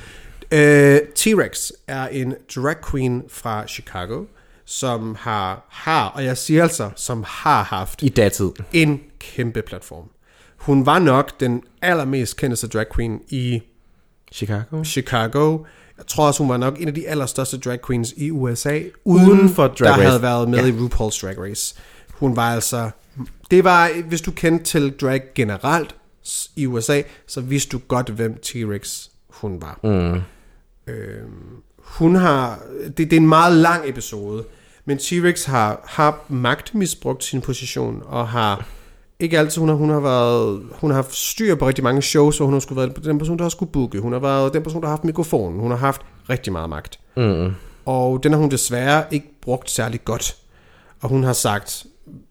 [0.52, 4.24] Øh, T-Rex er en drag queen fra Chicago,
[4.64, 8.50] som har, har, og jeg siger altså, som har haft I datid.
[8.72, 10.04] en kæmpe platform.
[10.56, 13.62] Hun var nok den allermest kendte drag queen i
[14.32, 14.84] Chicago.
[14.84, 15.58] Chicago.
[15.98, 19.30] Jeg tror også, hun var nok en af de allerstørste drag queens i USA, uden,
[19.30, 20.04] Uden for Drag der Race.
[20.08, 20.66] havde været med ja.
[20.66, 21.74] i RuPaul's Drag Race.
[22.10, 22.90] Hun var altså...
[23.50, 25.94] Det var, hvis du kendte til drag generelt
[26.56, 29.78] i USA, så vidste du godt, hvem T-Rex hun var.
[29.82, 30.20] Mm.
[30.86, 32.58] Øhm, hun har...
[32.86, 34.44] Det, det er en meget lang episode,
[34.84, 38.66] men T-Rex har, har magtmisbrugt sin position, og har
[39.18, 42.40] ikke altid, hun har, hun har været, hun har haft styr på rigtig mange shows,
[42.40, 44.00] og hun har skulle været den person, der har skulle booke.
[44.00, 45.60] Hun har været den person, der har haft mikrofonen.
[45.60, 47.00] Hun har haft rigtig meget magt.
[47.16, 47.52] Mm.
[47.84, 50.36] Og den har hun desværre ikke brugt særlig godt.
[51.00, 51.86] Og hun har sagt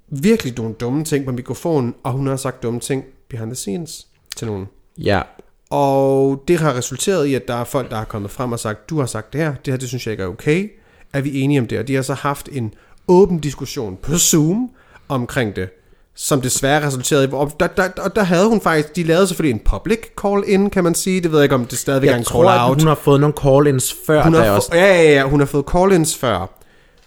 [0.07, 4.07] virkelig nogle dumme ting på mikrofonen, og hun har sagt dumme ting behind the scenes
[4.35, 4.67] til nogen.
[4.97, 5.21] Ja.
[5.69, 8.89] Og det har resulteret i, at der er folk, der har kommet frem og sagt,
[8.89, 10.71] du har sagt det her, det her, det synes jeg ikke er okay.
[11.13, 11.79] Er vi enige om det?
[11.79, 12.73] Og de har så haft en
[13.07, 14.69] åben diskussion på Zoom
[15.09, 15.69] omkring det,
[16.15, 19.59] som desværre resulterede i, og der, der, og der havde hun faktisk, de lavede selvfølgelig
[19.59, 21.21] en public call-in, kan man sige.
[21.21, 22.81] Det ved jeg ikke, om det stadigvæk er Jeg en tror, at call-out.
[22.81, 24.23] hun har fået nogle call-ins før.
[24.23, 24.69] Hun der har, også.
[24.73, 26.59] ja, ja, ja, hun har fået call-ins før,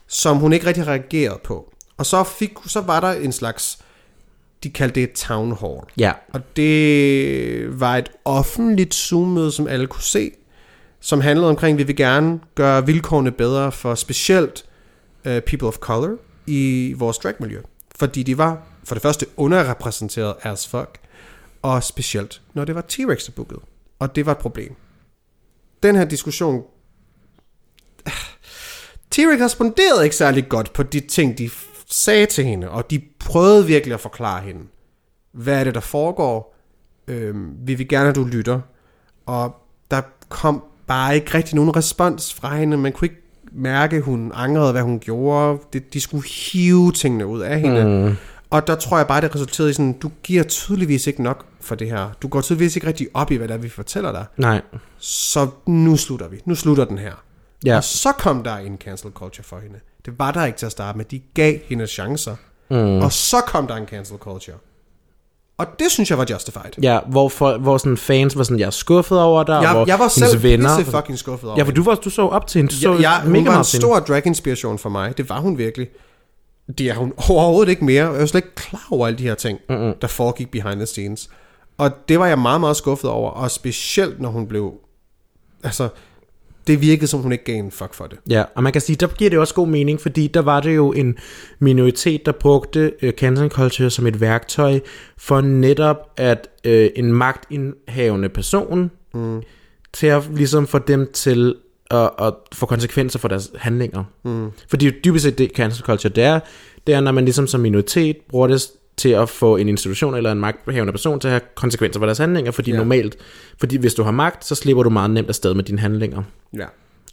[0.09, 1.73] som hun ikke rigtig har reageret på.
[1.99, 3.79] Og så, fik, så var der en slags,
[4.63, 5.81] de kaldte det et town hall.
[5.99, 6.13] Ja.
[6.33, 10.31] Og det var et offentligt Zoom-møde, som alle kunne se,
[11.01, 14.65] som handlede omkring, at vi vil gerne gøre vilkårene bedre for specielt
[15.27, 17.61] uh, people of color i vores dragmiljø.
[17.97, 20.99] Fordi de var for det første underrepræsenteret as fuck,
[21.63, 23.61] og specielt når det var T-Rex, der bookede.
[23.99, 24.75] Og det var et problem.
[25.83, 26.63] Den her diskussion...
[29.15, 31.51] T-Rex responderede ikke særlig godt på de ting, de
[31.91, 34.61] sagde til hende, og de prøvede virkelig at forklare hende,
[35.33, 36.55] hvad er det, der foregår,
[37.09, 38.61] øhm, vi vil gerne, at du lytter,
[39.27, 39.57] og
[39.91, 43.23] der kom bare ikke rigtig nogen respons fra hende, man kunne ikke
[43.53, 48.17] mærke, hun angrede, hvad hun gjorde, det, de skulle hive tingene ud af hende, mm.
[48.51, 51.75] og der tror jeg bare, det resulterede i sådan, du giver tydeligvis ikke nok for
[51.75, 54.27] det her, du går tydeligvis ikke rigtig op i, hvad det er, vi fortæller dig,
[54.37, 54.63] Nej.
[54.99, 57.13] så nu slutter vi, nu slutter den her.
[57.65, 57.77] Ja.
[57.77, 59.79] Og så kom der en cancel culture for hende.
[60.09, 61.05] Det var der ikke til at starte med.
[61.05, 62.37] De gav hende chancer.
[62.71, 62.77] Mm.
[63.01, 64.57] Og så kom der en cancel culture.
[65.59, 66.71] Og det synes jeg var justified.
[66.83, 69.87] Ja, hvor, for, hvor sådan fans var sådan, jeg er skuffet over dig, Jeg, hvor
[69.87, 70.77] jeg var selv venner...
[70.79, 72.93] pisse fucking skuffet over Ja, for du, var, du så op til hende, du så
[72.93, 75.17] ja, ja, hun mega var en stor drag-inspiration for mig.
[75.19, 75.89] Det var hun virkelig.
[76.79, 78.05] Det er hun overhovedet ikke mere.
[78.05, 79.95] Jeg var slet ikke klar over alle de her ting, Mm-mm.
[80.01, 81.31] der foregik behind the scenes.
[81.79, 83.31] Og det var jeg meget, meget skuffet over.
[83.31, 84.73] Og specielt, når hun blev...
[85.65, 85.89] Altså,
[86.69, 88.19] det virkede som, hun ikke gav en fuck for det.
[88.31, 90.77] Ja, og man kan sige, der giver det også god mening, fordi der var det
[90.77, 91.17] jo en
[91.59, 94.81] minoritet, der brugte øh, cancel culture som et værktøj
[95.19, 99.43] for netop at øh, en magtindhavende person mm.
[99.93, 101.55] til at ligesom få dem til
[101.91, 104.05] at, at få konsekvenser for deres handlinger.
[104.25, 104.51] Mm.
[104.69, 106.41] Fordi dybest set det cancel culture, det er,
[106.87, 108.63] det er, når man ligesom som minoritet bruger det
[108.99, 112.19] til at få en institution eller en magthavende person til at have konsekvenser for deres
[112.19, 112.77] handlinger, fordi Ja.
[112.77, 113.17] normalt,
[113.59, 116.23] fordi hvis du har magt, så slipper du meget nemt afsted med dine handlinger.
[116.57, 116.65] Ja.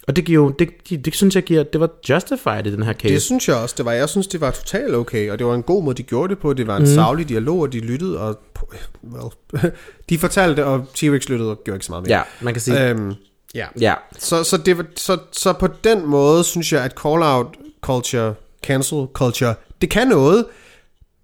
[0.07, 2.83] Og det giver jo, det, det, det synes jeg giver, det var justified i den
[2.83, 3.13] her case.
[3.13, 3.91] Det synes jeg også, det var.
[3.91, 6.41] Jeg synes, det var totalt okay, og det var en god måde, de gjorde det
[6.41, 6.53] på.
[6.53, 6.88] Det var en mm.
[6.88, 8.39] savlig dialog, og de lyttede, og
[9.13, 9.29] well,
[10.09, 12.17] de fortalte, og T-Rex lyttede og gjorde ikke så meget mere.
[12.17, 13.13] ja, man kan sige, Øhm,
[13.55, 13.65] ja.
[13.81, 17.47] ja, Så, så, det var, så, så på den måde, synes jeg, at call-out
[17.81, 18.33] culture,
[18.63, 20.45] cancel culture, det kan noget.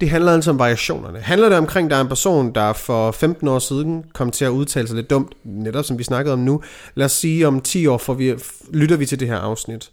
[0.02, 1.20] Det handler altså om variationerne.
[1.20, 4.50] Handler det omkring, der er en person, der for 15 år siden kom til at
[4.50, 6.62] udtale sig lidt dumt, netop som vi snakkede om nu.
[6.96, 8.34] Lad os sige, om 10 år får vi,
[8.74, 9.92] lytter vi til det her afsnit,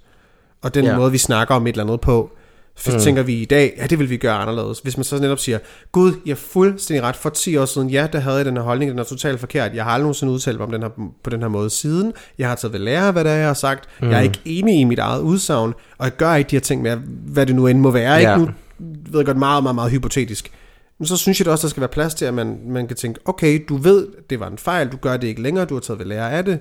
[0.62, 0.96] og den Ja.
[0.96, 2.30] måde, vi snakker om et eller andet på,
[2.76, 2.98] så mm.
[2.98, 4.78] tænker vi i dag, ja, det vil vi gøre anderledes.
[4.78, 5.58] Hvis man så netop siger,
[5.92, 8.64] Gud, jeg er fuldstændig ret for 10 år siden, ja, der havde jeg den her
[8.64, 9.74] holdning, den er totalt forkert.
[9.74, 10.90] Jeg har aldrig nogensinde udtalt mig om den her,
[11.24, 12.12] på den her måde siden.
[12.38, 13.88] Jeg har taget ved lære, hvad det er, jeg har sagt.
[14.00, 14.10] Mm.
[14.10, 16.82] Jeg er ikke enig i mit eget udsagn, og jeg gør ikke de her ting
[16.82, 16.96] med,
[17.26, 18.12] hvad det nu end må være.
[18.12, 18.18] Ja.
[18.34, 18.46] Ikke?
[18.46, 20.52] Nu ved godt meget, meget, meget hypotetisk.
[20.98, 22.96] Men så synes jeg da også, der skal være plads til, at man, man kan
[22.96, 25.80] tænke, okay, du ved, det var en fejl, du gør det ikke længere, du har
[25.80, 26.58] taget ved lære af det.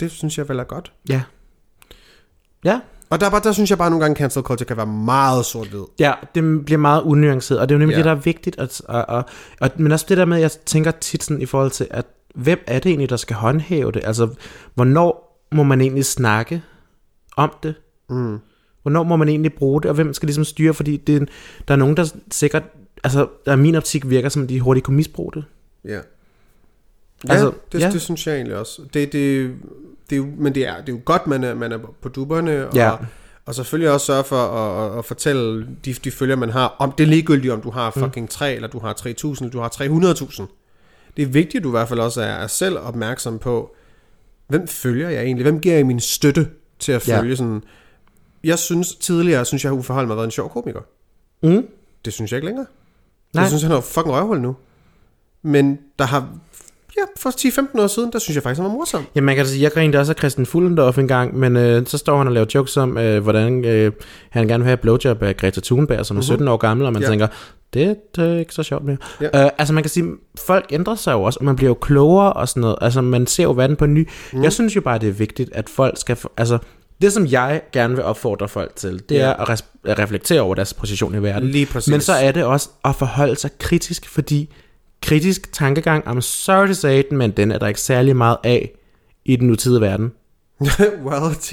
[0.00, 0.92] Det synes jeg vel er godt.
[1.08, 1.22] ja.
[2.64, 2.80] Ja,
[3.10, 5.44] Og der, er bare, der synes jeg bare nogle gange, cancel culture kan være meget
[5.46, 5.84] sort-hvid.
[5.98, 7.98] ja, det bliver meget unuanceret, og det er jo nemlig Ja.
[7.98, 9.24] det, der er vigtigt, at, og, og,
[9.60, 12.06] og, men også det der med, at jeg tænker tit sådan i forhold til, at
[12.34, 14.02] hvem er det egentlig, der skal håndhæve det?
[14.04, 14.28] Altså,
[14.74, 16.62] hvornår må man egentlig snakke
[17.36, 17.74] om det?
[18.10, 18.38] Mm.
[18.82, 20.74] Hvornår må man egentlig bruge det, og hvem skal ligesom styre?
[20.74, 21.28] Fordi det,
[21.68, 22.62] der er nogen, der sikkert,
[23.04, 25.44] altså, der min optik virker som, de hurtigt kunne misbruge det.
[25.84, 25.90] Ja.
[25.94, 26.00] Ja,
[27.28, 27.86] Altså, det, ja.
[27.86, 27.92] ja.
[27.92, 28.82] det synes jeg egentlig også.
[28.94, 29.50] Det, det,
[30.10, 32.08] det er jo, men det er, det er jo godt, man er, man er på
[32.08, 32.92] dupperne, og, Ja.
[33.46, 36.92] og selvfølgelig også sørge for at, at, at fortælle de, de følger, man har, om
[36.92, 39.68] det er ligegyldigt, om du har fucking 3, eller du har 3.000, eller du har
[39.68, 40.42] 300.000.
[41.16, 43.74] Det er vigtigt, at du i hvert fald også er, er selv opmærksom på,
[44.48, 45.44] hvem følger jeg egentlig?
[45.44, 47.20] Hvem giver jeg min støtte til at Ja.
[47.20, 47.62] følge sådan...
[48.44, 50.80] Jeg synes tidligere, synes jeg, at Uffe Holm har været en sjov komiker.
[51.42, 51.66] Mm.
[52.04, 52.66] Det synes jeg ikke længere.
[53.34, 53.40] Nej.
[53.42, 54.56] Jeg synes, han er fucking røvhul nu.
[55.42, 56.28] Men der har...
[56.96, 57.30] Ja, for
[57.76, 59.04] 10-15 år siden, der synes jeg faktisk, han var morsom.
[59.14, 61.98] Ja, man kan sige, jeg grinede også af Christian Fuglendorf en gang, men øh, så
[61.98, 63.92] står han og laver jokes om, øh, hvordan øh,
[64.30, 67.02] han gerne vil have blowjob af Greta Thunberg, som er 17 år gammel, og man
[67.02, 67.08] Ja.
[67.08, 67.26] tænker,
[67.74, 68.96] det, det er ikke så sjovt mere.
[69.20, 69.44] Ja.
[69.44, 70.04] Øh, altså man kan sige,
[70.38, 72.76] folk ændrer sig jo også, og man bliver jo klogere og sådan noget.
[72.80, 74.08] Altså man ser jo verden på ny.
[74.32, 74.42] Mm.
[74.42, 76.16] Jeg synes jo bare, det er vigtigt, at folk skal...
[76.36, 76.58] Altså
[77.02, 79.20] det, som jeg gerne vil opfordre folk til, det Ja.
[79.20, 81.48] er at, res- at reflektere over deres position i verden.
[81.48, 81.90] Lige præcis.
[81.90, 84.54] Men så er det også at forholde sig kritisk, fordi
[85.02, 88.70] kritisk tankegang, I'm sorry to say it, men den er der ikke særlig meget af
[89.24, 90.12] i den nutidige verden.
[91.06, 91.52] well, T.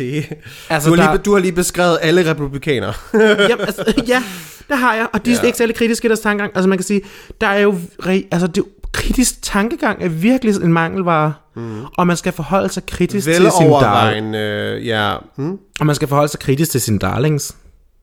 [0.70, 2.94] Altså, du, har der- lige, du har lige beskrevet alle republikanere.
[3.50, 4.24] Jamen, altså, ja,
[4.70, 5.46] det har jeg, og de er Ja.
[5.46, 6.52] ikke særlig kritiske i deres tankegang.
[6.56, 7.02] Altså man kan sige,
[7.42, 8.62] der er jo, re- altså det er
[8.94, 11.82] kritisk tankegang er virkelig en mangelvare, mm.
[11.98, 14.36] og man skal forholde sig kritisk til sin darling.
[14.36, 15.16] Øh, ja.
[15.36, 15.60] Hmm?
[15.80, 17.56] Og man skal forholde sig kritisk til sin darlings.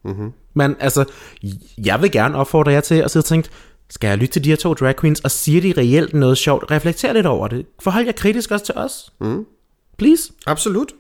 [0.05, 0.33] Mm-hmm.
[0.55, 1.05] Men altså,
[1.79, 3.49] jeg vil gerne opfordre jer til at sidde og tænke,
[3.91, 6.71] skal jeg lytte til de her to drag queens, og siger de reelt noget sjovt?
[6.71, 7.67] Reflekter lidt over det.
[7.83, 9.13] Forhold jer kritisk også til os.
[9.21, 9.45] Mm.
[9.99, 10.33] Please.
[10.47, 10.93] Absolut.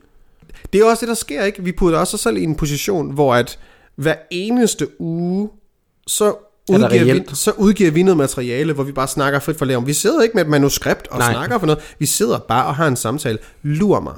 [0.72, 1.64] Det er også det, der sker, ikke?
[1.64, 3.58] Vi putter også os selv i en position, hvor at
[3.96, 5.50] hver eneste uge,
[6.06, 6.34] så
[6.70, 9.86] udgiver, vi, så udgiver vi noget materiale, hvor vi bare snakker frit for lærum.
[9.86, 11.32] Vi sidder ikke med et manuskript og Nej.
[11.32, 11.94] Snakker for noget.
[11.98, 13.38] Vi sidder bare og har en samtale.
[13.62, 14.14] Lur mig.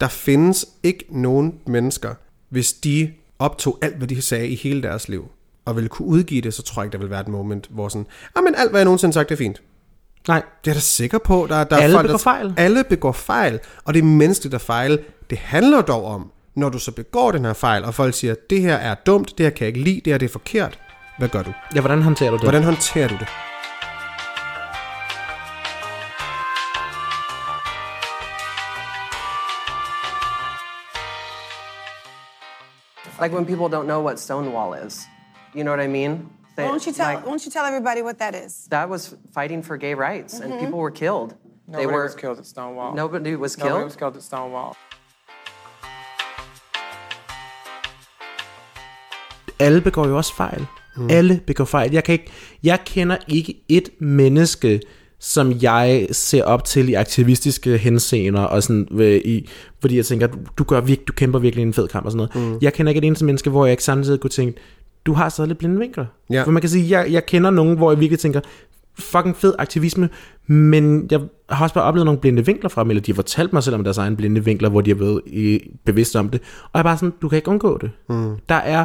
[0.00, 2.14] Der findes ikke nogen mennesker,
[2.48, 5.28] hvis de optog alt, hvad de sagde i hele deres liv,
[5.64, 7.88] og ville kunne udgive det, så tror jeg ikke, der vil være et moment, hvor
[7.88, 8.06] sådan,
[8.36, 9.62] ah, men alt, hvad jeg nogensinde sagt, det er fint.
[10.28, 11.46] Nej, Det er da sikker på.
[11.50, 12.54] Der, der Alle er folk, begår der, fejl.
[12.56, 14.98] Alle begår fejl, og det er menneskeligt at fejle.
[15.30, 18.60] Det handler dog om, når du så begår den her fejl, og folk siger, det
[18.60, 20.78] her er dumt, det her kan jeg ikke lide, det her det er forkert,
[21.18, 21.52] hvad gør du?
[21.74, 22.42] Ja, hvordan håndterer du det?
[22.44, 23.28] Hvordan håndterer du det?
[33.20, 35.06] Like when people don't know what Stonewall is.
[35.54, 36.30] You know what I mean?
[36.56, 37.06] They- Why don't you tell?
[37.06, 38.66] like, why don't you tell everybody what that is?
[38.70, 41.34] that was fighting for gay rights, and people were killed.
[41.66, 42.94] Nobody they were was killed at Stonewall.
[42.94, 43.84] Nobody was Nobody killed.
[43.84, 44.74] was killed at Stonewall.
[49.60, 50.66] alle begår jo også fejl.
[50.96, 51.06] Mm.
[51.10, 51.92] Alle begår fejl.
[51.92, 52.30] Jeg, kan ikke,
[52.62, 54.80] jeg kender ikke et menneske,
[55.20, 59.48] som jeg ser op til i aktivistiske henseender, og sådan, øh, i,
[59.80, 62.28] fordi jeg tænker, du, du, gør virke, du kæmper virkelig en fed kamp og sådan
[62.34, 62.52] noget.
[62.52, 62.58] Mm.
[62.62, 64.60] Jeg kender ikke et eneste menneske, hvor jeg ikke samtidig kunne tænke,
[65.06, 66.06] du har stadig lidt blinde vinkler.
[66.30, 66.42] Ja.
[66.42, 68.40] For man kan sige, jeg, jeg kender nogen, hvor jeg virkelig tænker,
[68.98, 70.08] fucking fed aktivisme,
[70.46, 73.52] men jeg har også bare oplevet nogle blinde vinkler fra dem, eller de har fortalt
[73.52, 76.40] mig selv om deres egen blinde vinkler, hvor de har været bevidste om det.
[76.62, 77.90] Og jeg er bare sådan, du kan ikke undgå det.
[78.08, 78.36] Mm.
[78.48, 78.84] Der er,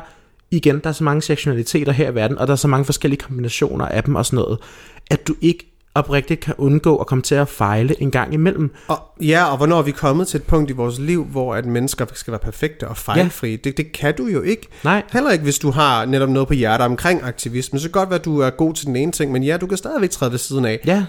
[0.52, 3.20] igen, der er så mange sektionaliteter her i verden, og der er så mange forskellige
[3.20, 4.60] kombinationer af dem og sådan noget,
[5.10, 8.72] at du ikke oprigtigt kan undgå at komme til at fejle en gang imellem.
[8.88, 11.66] Og, ja, og hvornår er vi kommet til et punkt i vores liv, hvor at
[11.66, 13.52] mennesker skal være perfekte og fejlfrie?
[13.52, 13.58] Ja.
[13.64, 14.68] Det, det kan du jo ikke.
[14.84, 15.04] Nej.
[15.14, 17.80] Heller ikke, hvis du har netop noget på hjertet omkring aktivisme.
[17.80, 19.68] Så kan godt være, at du er god til den ene ting, men ja, du
[19.68, 20.80] kan stadigvæk træde ved siden af.
[20.86, 21.06] Ja,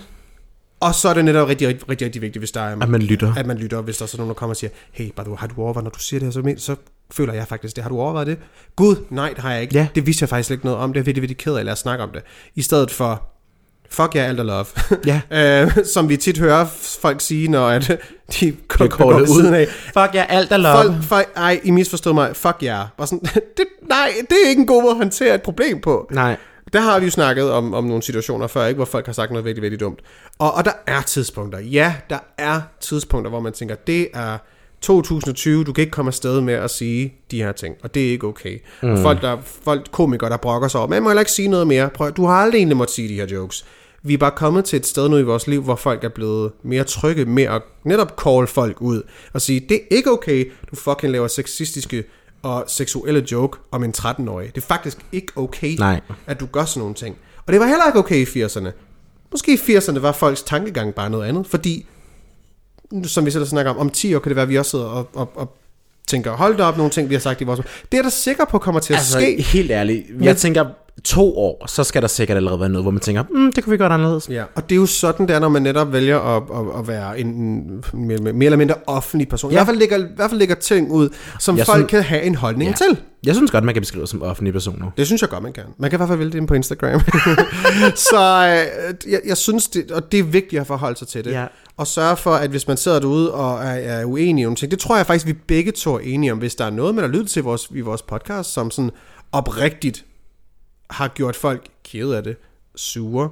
[0.80, 2.76] Og så er det netop rigtig, rigtig, rigtig, rigtig vigtigt, hvis der er...
[2.82, 3.34] at man lytter.
[3.34, 5.34] At man lytter, hvis der er sådan nogen, der kommer og siger, hey, bare du,
[5.34, 6.76] har du overvejet, når du siger det her, så, så
[7.12, 7.84] føler jeg faktisk det.
[7.84, 8.38] Har du overvejet det?
[8.76, 9.74] Gud, nej, det har jeg ikke.
[9.74, 9.86] Ja.
[9.94, 10.92] Det vidste jeg faktisk ikke noget om.
[10.92, 12.22] Det er virkelig, virkelig ked af, lad os snakke om det.
[12.54, 13.22] I stedet for,
[13.90, 14.66] fuck jer, alt er love.
[15.06, 15.20] Ja.
[15.64, 16.66] øh, som vi tit hører
[17.00, 18.00] folk sige, når at
[18.40, 19.44] de går, Det ud.
[19.54, 19.66] af.
[19.68, 20.74] Fuck ja, alt er love.
[20.84, 22.36] Folk, folk, ej, I misforstod mig.
[22.36, 22.86] Fuck jer.
[22.96, 23.20] Bare sådan,
[23.56, 26.08] det, nej, det er ikke en god måde at håndtere et problem på.
[26.12, 26.36] Nej.
[26.72, 29.30] Der har vi jo snakket om, om nogle situationer før, ikke, hvor folk har sagt
[29.30, 29.98] noget virkelig, virkelig dumt.
[30.38, 31.58] Og, og der er tidspunkter.
[31.58, 34.38] Ja, der er tidspunkter, hvor man tænker, det er
[34.82, 38.10] 2020, du kan ikke komme afsted med at sige de her ting, og det er
[38.10, 38.58] ikke okay.
[38.82, 38.90] Mm.
[38.90, 41.66] Og folk, der, folk komikere, der brokker sig over, man må heller ikke sige noget
[41.66, 41.90] mere.
[41.94, 43.64] Prøv, du har aldrig egentlig måtte sige de her jokes.
[44.02, 46.52] Vi er bare kommet til et sted nu i vores liv, hvor folk er blevet
[46.62, 49.02] mere trygge med at netop call folk ud
[49.32, 52.04] og sige, det er ikke okay, du fucking laver sexistiske
[52.42, 54.54] og seksuelle joke om en 13-årig.
[54.54, 56.00] Det er faktisk ikke okay, Nej.
[56.26, 57.16] at du gør sådan nogle ting.
[57.46, 58.70] Og det var heller ikke okay i 80'erne.
[59.30, 61.86] Måske i 80'erne var folks tankegang bare noget andet, fordi,
[63.04, 64.84] som vi selv snakker om, om 10 år kan det være, at vi også sidder
[64.84, 65.56] og, og, og
[66.08, 67.60] tænker, hold da op nogle ting, vi har sagt i vores...
[67.92, 69.42] Det er der sikker på kommer til at Altså, ske.
[69.42, 70.06] helt ærligt.
[70.20, 70.64] Jeg tænker,
[71.04, 73.70] to år, så skal der sikkert allerede være noget, hvor man tænker, mm, det kunne
[73.70, 74.28] vi gøre anderledes.
[74.28, 76.88] Ja, og det er jo sådan, det er, når man netop vælger at, at, at
[76.88, 79.50] være en, en mere, eller mindre offentlig person.
[79.50, 79.54] Ja.
[79.54, 82.02] I, hvert fald lægger, I hvert fald lægger ting ud, som Jeg folk synes- kan
[82.02, 82.76] have en holdning Ja.
[82.76, 83.00] til.
[83.26, 84.92] Jeg synes godt, man kan beskrive som offentlig person nu.
[84.96, 85.62] Det synes jeg godt, man kan.
[85.78, 87.00] Man kan i hvert fald vælge det på Instagram.
[88.10, 88.16] så
[88.48, 91.30] øh, jeg, jeg synes, det, og det er vigtigt at forholde sig til det.
[91.30, 91.46] Ja.
[91.76, 94.78] Og sørge for, at hvis man sidder derude og er, er uenig om ting, det
[94.78, 96.38] tror jeg faktisk, vi begge to er enige om.
[96.38, 98.90] Hvis der er noget, man har lyttet til vores, i vores podcast, som sådan
[99.32, 100.04] oprigtigt
[100.90, 102.36] har gjort folk kede af det,
[102.76, 103.30] sure.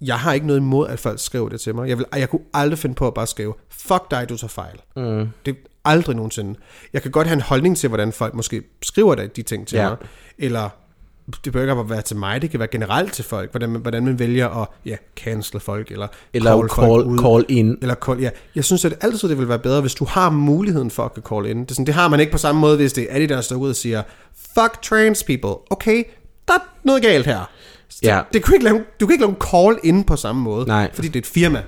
[0.00, 1.88] Jeg har ikke noget imod, at folk skriver det til mig.
[1.88, 4.76] Jeg, vil, jeg kunne aldrig finde på at bare skrive, fuck dig, du tager fejl.
[4.96, 5.28] Mm.
[5.46, 6.58] Det er aldrig nogensinde.
[6.92, 9.76] Jeg kan godt have en holdning til, hvordan folk måske skriver de, de ting til
[9.76, 9.88] Ja.
[9.88, 9.96] mig.
[10.38, 10.68] Eller
[11.44, 13.80] det bør ikke bare være til mig, det kan være generelt til folk, hvordan man,
[13.82, 17.18] hvordan man vælger at ja, cancel folk, eller, Eller call, folk call, ud.
[17.18, 17.78] call in.
[17.82, 18.30] Eller call, ja.
[18.54, 21.46] Jeg synes, at altid det vil være bedre, hvis du har muligheden for at call
[21.46, 21.60] in.
[21.60, 23.56] Det, sådan, det har man ikke på samme måde, hvis det er Adidas, der står
[23.56, 24.02] ud og siger,
[24.34, 25.54] fuck trans people.
[25.70, 26.04] Okay,
[26.50, 27.50] der er noget galt her.
[27.88, 28.20] Så Ja.
[28.32, 30.90] Det kan ikke lave, du kan ikke lave en call in på samme måde, Nej.
[30.94, 31.62] fordi det er et firma.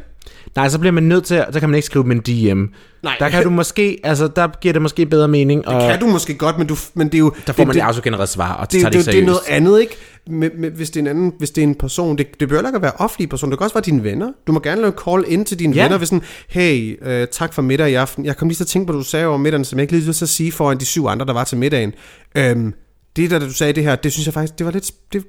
[0.57, 2.23] Nej, så bliver man nødt til, at- så kan man ikke skrive med en
[2.55, 2.65] DM.
[3.03, 3.17] Nej.
[3.19, 5.69] Der kan du måske, altså der giver det måske bedre mening.
[5.69, 7.33] Og Kan du måske godt, men, du, men det er jo...
[7.47, 9.23] der får det, man det, det autogenereret svar, og det, tager det, det, det, det
[9.23, 9.97] er noget andet, ikke?
[10.27, 12.57] Med, med, hvis, det er en anden, hvis det er en person, det, det bør
[12.57, 14.33] heller ikke være offentlige person, det kan også være dine venner.
[14.47, 15.83] Du må gerne lave en call ind til dine Ja.
[15.83, 18.25] venner, hvis sådan, hey, øh, tak for middag i aften.
[18.25, 19.93] Jeg kom lige til at tænke på, hvad du sagde over middagen, som jeg ikke
[19.97, 21.93] lige lyst til at sige foran de syv andre, der var til middagen.
[22.37, 22.75] Øhm,
[23.17, 24.91] det der, du sagde det her, det synes jeg faktisk, det var lidt...
[25.13, 25.25] Det,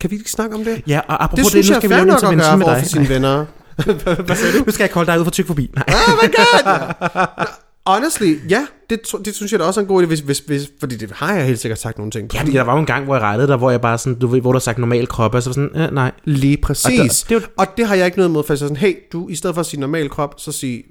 [0.00, 0.82] kan vi ikke snakke om det?
[0.86, 2.66] Ja, og apropos det det, synes nu jeg skal er vi lave en intervention med
[2.66, 2.78] dig.
[2.82, 3.44] for sine venner.
[4.26, 4.64] Hvad sagde du?
[4.66, 5.70] Nu skal jeg kolde dig ud for tyk forbi.
[5.74, 5.84] Nej.
[5.88, 7.46] Oh my god!
[7.94, 10.62] Honestly, ja, det, det synes jeg da også er en god idé, hvis, hvis, hvis,
[10.80, 12.34] fordi det har jeg helt sikkert sagt nogle ting.
[12.34, 14.18] Ja, fordi der var jo en gang, hvor jeg rettede dig, hvor jeg bare sådan,
[14.18, 16.12] du ved, hvor har sagt normal krop, og så var sådan, øh, nej.
[16.24, 16.84] Lige præcis.
[16.86, 18.58] Og der- det, det jo- og det har jeg ikke noget imod, for jeg er
[18.58, 20.84] sådan, hey, du, i stedet for at sige normal krop, så sig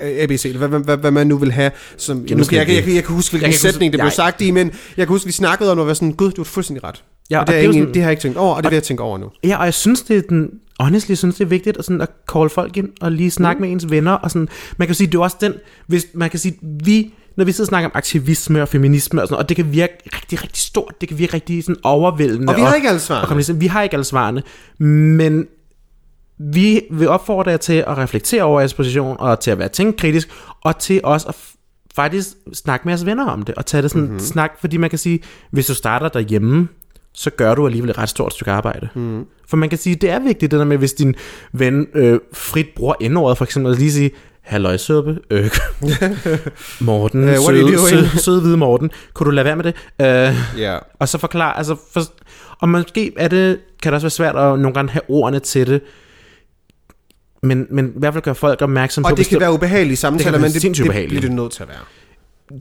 [0.00, 1.70] ABC, eller hvad, hvad, hvad, man nu vil have.
[1.96, 4.50] Som, nu, jeg, jeg, jeg, jeg kan huske, hvilken Jeg sætning det blev sagt i,
[4.50, 7.04] men jeg kan huske, vi snakkede om, at være sådan, gud, du har fuldstændig ret.
[7.30, 8.38] Ja, og og det, det er er jo egentlig, sådan- det har jeg ikke tænkt
[8.38, 9.26] over, og det vil jeg tænke over nu.
[9.44, 10.50] Ja, og jeg synes, det er den,
[10.80, 13.66] honestly, synes, det er vigtigt at, sådan, at call folk ind og lige snakke mm.
[13.66, 14.12] med ens venner.
[14.12, 15.52] Og sådan, man kan sige, det er også den,
[15.86, 19.28] hvis man kan sige, vi, når vi sidder og snakker om aktivisme og feminisme og
[19.28, 22.52] sådan og det kan virke rigtig, rigtig stort, det kan virke rigtig sådan overvældende.
[22.52, 23.44] Og vi har ikke alle svarene.
[23.54, 23.60] og.
[23.60, 24.42] Vi har ikke alle svarene,
[24.78, 25.46] men
[26.38, 30.28] vi vil opfordre jer til at reflektere over jeres position, og til at være tænkekritisk,
[30.64, 31.34] og til også at
[31.94, 34.10] faktisk snakke med jeres venner om det, og tage det sådan Mhm.
[34.10, 34.26] mm-hmm.
[34.26, 35.20] snak, fordi man kan sige,
[35.50, 36.68] hvis du starter derhjemme,
[37.12, 38.88] så gør du alligevel et ret stort stykke arbejde.
[38.94, 39.24] Mm.
[39.48, 41.14] For man kan sige, det er vigtigt det der med, hvis din
[41.52, 44.10] ven øh, frit bruger endordet, for eksempel at lige sige,
[44.42, 45.50] halløjsuppe, øh,
[46.80, 49.74] Morten, Uh, søde, søde, søde hvide Morten, kunne du lade være med det?
[49.98, 50.78] Uh, Ja.
[50.98, 52.00] og så forklare, altså, for,
[52.60, 55.66] og måske er det, kan det også være svært at nogle gange have ordene til
[55.66, 55.80] det,
[57.44, 60.38] men, men i hvert fald gøre folk opmærksom på, Og det kan være ubehagelige samtaler,
[60.38, 60.72] men det, det
[61.08, 61.78] bliver det nødt til at være.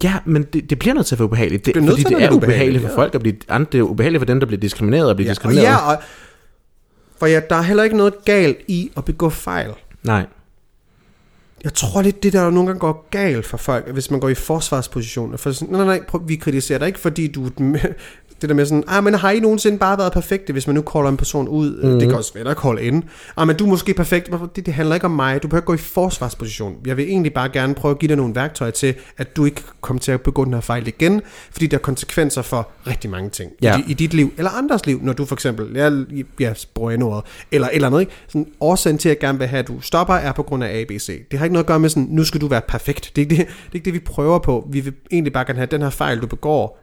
[0.03, 1.65] Ja, men det, det bliver nødt til at være ubehageligt.
[1.65, 3.65] Det, bliver nødt fordi til at det er ubehageligt for ubehageligt, folk at blive...
[3.71, 5.65] Det er ubehageligt for dem, der bliver diskrimineret og bliver Ja, og diskrimineret.
[5.65, 5.97] ja, og,
[7.19, 9.69] for ja, der er heller ikke noget galt i at begå fejl.
[10.03, 10.25] Nej.
[11.63, 14.33] Jeg tror lidt, det der nogle gange går galt for folk, hvis man går i
[14.35, 15.37] forsvarsposition.
[15.37, 17.49] For sådan, nej, nej, nej, prøv, vi kritiserer dig ikke, fordi du...
[18.43, 20.83] Det der med sådan, ah, men har I nogensinde bare været perfekte, hvis man nu
[20.93, 21.81] caller en person ud?
[21.83, 21.99] Mm.
[21.99, 23.03] Det kan også være, der call ind.
[23.37, 24.29] Ah, men du er måske perfekt.
[24.55, 25.43] Det, det handler ikke om mig.
[25.43, 26.75] Du behøver ikke gå i forsvarsposition.
[26.85, 29.61] Jeg vil egentlig bare gerne prøve at give dig nogle værktøjer til, at du ikke
[29.81, 31.21] kommer til at begå den her fejl igen,
[31.51, 33.77] fordi der er konsekvenser for rigtig mange ting Ja.
[33.77, 36.05] i, i dit liv, eller andres liv, når du for eksempel, jeg,
[36.39, 38.11] jeg bruger ordet eller eller andet, ikke?
[38.27, 40.79] Sådan, årsagen til, at jeg gerne vil have, at du stopper, er på grund af
[40.81, 41.27] ABC.
[41.31, 43.11] Det har ikke noget at gøre med sådan, nu skal du være perfekt.
[43.15, 44.67] Det er ikke det, det, er ikke det vi prøver på.
[44.71, 46.79] Vi vil egentlig bare gerne have, den her fejl, du begår,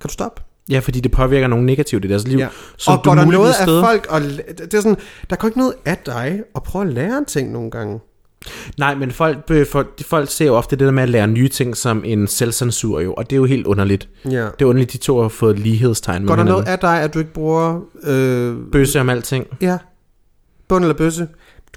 [0.00, 0.42] kan du stoppe?
[0.70, 2.38] Ja, fordi det påvirker nogen negativt i deres liv.
[2.38, 2.48] Ja.
[2.76, 4.96] som og du går der noget af steder- folk, og det er sådan,
[5.30, 8.00] der går ikke noget af dig, at prøve at lære en ting nogle gange.
[8.78, 11.48] Nej, men folk, øh, folk, folk ser jo ofte det der med at lære nye
[11.48, 14.08] ting som en selvcensur jo, og det er jo helt underligt.
[14.24, 14.30] Ja.
[14.30, 16.60] Det er underligt, de to har fået lighedstegn med Går der hinanden.
[16.64, 19.46] noget af dig, at du ikke bruger, øh, Bøsse om alting.
[19.60, 19.78] ja,
[20.68, 21.28] bund eller bøsse?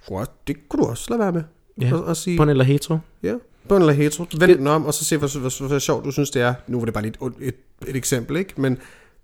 [0.08, 1.44] Kunne også, det kunne du også lade være med.
[1.82, 1.94] Ja.
[1.94, 2.98] Og, og sige, Bund eller hetero.
[3.24, 3.34] Ja,
[3.68, 4.26] bund eller hetero.
[4.38, 6.54] Vend den om, og så se, hvor, hvor, hvor sjovt du synes, det er.
[6.68, 7.56] Nu var det bare lige et, et,
[7.88, 8.54] et eksempel, ikke?
[8.58, 8.78] Men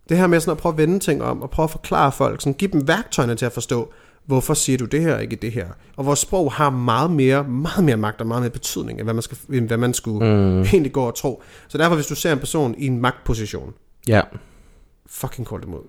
[0.09, 2.41] det her med sådan at prøve at vende ting om, og prøve at forklare folk,
[2.41, 3.93] sådan, give dem værktøjerne til at forstå,
[4.25, 5.67] hvorfor siger du det her, ikke det her.
[5.95, 9.13] Og vores sprog har meget mere, meget mere magt og meget mere betydning, end hvad
[9.13, 10.61] man, skal, end hvad man skulle mm.
[10.61, 11.43] egentlig gå og tro.
[11.67, 13.73] Så derfor, hvis du ser en person i en magtposition,
[14.07, 14.21] Ja.
[15.07, 15.87] fucking dem ud.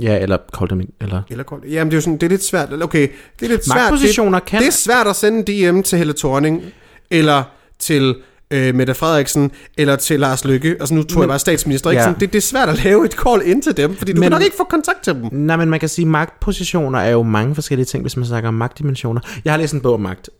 [0.00, 1.22] Ja, eller kald dem ind, eller...
[1.30, 2.82] Eller call Jamen, det er jo sådan, det er lidt svært.
[2.82, 3.08] Okay,
[3.40, 3.76] det er lidt svært.
[3.76, 6.62] Magtpositioner det, kan- Det er svært at sende en DM til Helle Thorning,
[7.10, 7.42] eller
[7.78, 8.14] til
[8.50, 10.68] øh, Mette Frederiksen, eller til Lars Lykke.
[10.80, 11.90] Altså nu tror jeg bare statsminister.
[11.90, 12.00] Ikke?
[12.00, 12.06] Ja.
[12.06, 14.22] Sådan, det, det er svært at lave et call ind til dem, fordi du Men-
[14.22, 15.28] kan nok ikke få kontakt til dem.
[15.32, 18.54] Nej, men man kan sige, magtpositioner er jo mange forskellige ting, hvis man snakker om
[18.54, 19.20] magtdimensioner.
[19.44, 20.30] Jeg har læst en bog om magt.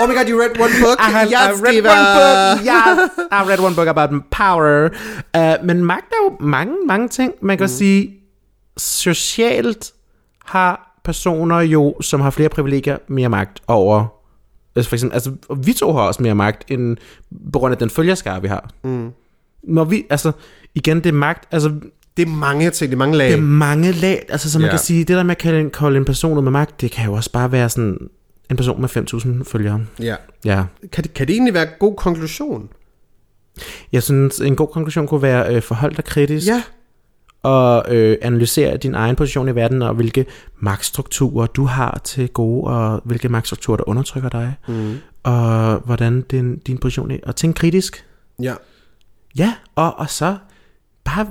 [0.00, 0.98] Oh my god, you read one book?
[1.08, 1.88] I have yes, I read Diva.
[1.90, 2.66] one book.
[2.66, 4.88] Yes, I read one book about power.
[5.36, 7.32] Uh, men magt er jo mange, mange ting.
[7.42, 7.68] Man kan mm.
[7.68, 8.10] sige,
[8.80, 9.92] socialt
[10.44, 14.06] har personer jo, som har flere privilegier, mere magt over...
[14.76, 16.96] Altså for eksempel, altså, vi to har også mere magt, end
[17.52, 18.70] på grund af den følgerskare, vi har.
[18.84, 19.10] Mm.
[19.62, 20.32] Når vi, altså,
[20.74, 21.68] igen, det er magt, altså,
[22.16, 23.26] Det er mange ting, det er mange lag.
[23.28, 24.70] det er mange lag, altså, så man Ja.
[24.70, 26.90] kan sige, det der med at kalde en, kalde en person ud med magt, det
[26.90, 27.98] kan jo også bare være sådan,
[28.50, 29.80] en person med 5.000 følgere.
[30.00, 30.14] Ja.
[30.44, 30.64] Ja.
[30.92, 32.68] Kan, det, kan det egentlig være en god konklusion?
[33.92, 36.62] Jeg synes, en god konklusion kunne være, øh, forhold dig kritisk, Ja.
[37.42, 40.26] Og øh, analysere din egen position i verden, og hvilke
[40.58, 44.94] magtstrukturer du har til gode, og hvilke magtstrukturer, der undertrykker dig, mm.
[45.22, 48.04] og hvordan din, din position er, og tænk kritisk.
[48.42, 48.54] Ja.
[49.38, 50.36] Ja, og, og så
[51.04, 51.26] bare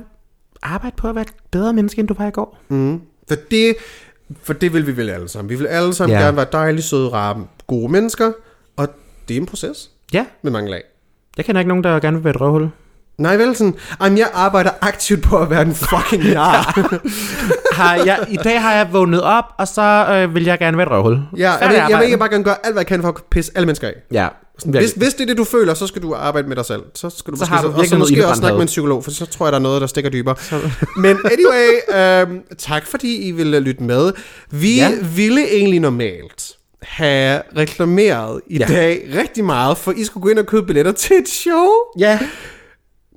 [0.62, 2.58] arbejde på at være et bedre menneske, end du var i går.
[3.28, 3.74] For det,
[4.42, 5.48] for det vil vi vel alle sammen.
[5.50, 6.24] Vi vil alle sammen Ja.
[6.24, 8.32] gerne være dejlige, søde, rare, gode mennesker,
[8.76, 8.88] og
[9.28, 10.82] det er en proces Ja, med mange lag.
[11.36, 12.68] jeg kender ikke nogen, der gerne vil være et røvhul.
[13.20, 16.88] Nej, vel sådan, jamen, jeg arbejder aktivt på at være en fucking nar.
[17.72, 20.86] Har jeg, I dag har jeg vågnet op, og så øh, vil jeg gerne være
[20.86, 21.18] et røvhul.
[21.36, 23.14] ja, jeg, vil, jeg vil ikke bare gerne gøre alt, hvad jeg kan for at
[23.30, 23.92] pisse alle mennesker af.
[24.12, 24.28] Ja,
[24.64, 26.82] Hvis, hvis det er det, du føler, så skal du arbejde med dig selv.
[26.94, 29.04] Så skal du Så måske, har du og så måske også snakke med en psykolog,
[29.04, 30.34] for så tror jeg, der er noget, der stikker dybere.
[31.04, 34.12] Men anyway, øhm, tak fordi I ville lytte med.
[34.50, 34.92] Vi Ja.
[35.14, 36.52] ville egentlig normalt
[36.82, 38.64] have reklameret i ja.
[38.64, 41.66] dag rigtig meget, for I skulle gå ind og købe billetter til et show.
[41.98, 42.18] ja,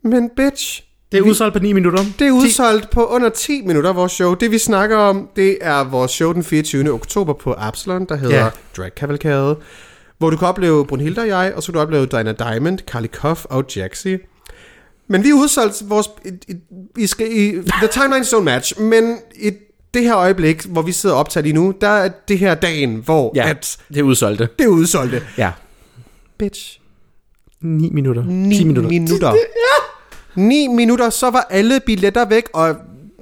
[0.03, 1.99] Men bitch, det er udsolgt på 9 minutter.
[2.19, 4.33] det er udsolgt på under 10 minutter, vores show.
[4.33, 6.91] Det vi snakker om, det er vores show den 24.
[6.91, 8.41] oktober på Absalon, der hedder Ja.
[8.41, 8.51] yeah.
[8.77, 9.57] Drag Cavalcade,
[10.17, 13.07] hvor du kan opleve Brunhilde og jeg, og så kan du opleve Dinah Diamond, Carly
[13.07, 14.17] Koff og Jaxi.
[15.07, 16.07] Men vi er udsolgt vores...
[16.25, 16.55] I, i,
[17.03, 19.51] I skal, i, the timelines don't match, men i
[19.93, 22.95] det her øjeblik, hvor vi sidder og optager lige nu, der er det her dagen,
[23.05, 23.49] hvor Ja, ja.
[23.49, 24.47] at det er udsolgte.
[24.59, 25.21] det er udsolgte.
[25.37, 25.51] Ja.
[26.37, 26.79] Bitch.
[27.61, 28.23] 9 minutter.
[28.25, 28.89] 9 10 minutter.
[28.89, 29.33] minutter.
[30.35, 32.75] 9 minutter, så var alle billetter væk, og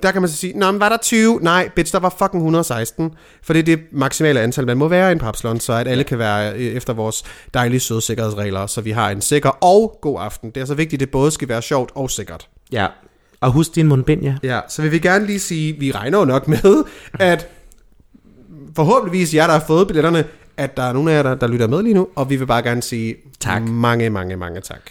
[0.04, 1.40] der kan man så sige, men var der 20?
[1.42, 3.12] Nej, bitch, der var fucking 116.
[3.44, 6.04] For det er det maksimale antal, man må være i en papslon, så at alle
[6.04, 10.20] kan være øh, efter vores dejlige søde sikkerhedsregler, så vi har en sikker og god
[10.22, 10.52] aften.
[10.52, 12.48] Det er så vigtigt, at det både skal være sjovt og sikkert.
[12.72, 12.88] Ja.
[13.42, 14.36] Og husk din mundbind, ja.
[14.44, 16.84] Ja, så vil vi gerne lige sige, vi regner jo nok med,
[17.20, 17.48] at
[18.76, 20.26] forhåbentligvis jer, der har fået billetterne,
[20.58, 22.46] at der er nogle af jer, der, der lytter med lige nu, og vi vil
[22.46, 23.62] bare gerne sige Tak.
[23.62, 24.82] mange, mange, mange tak.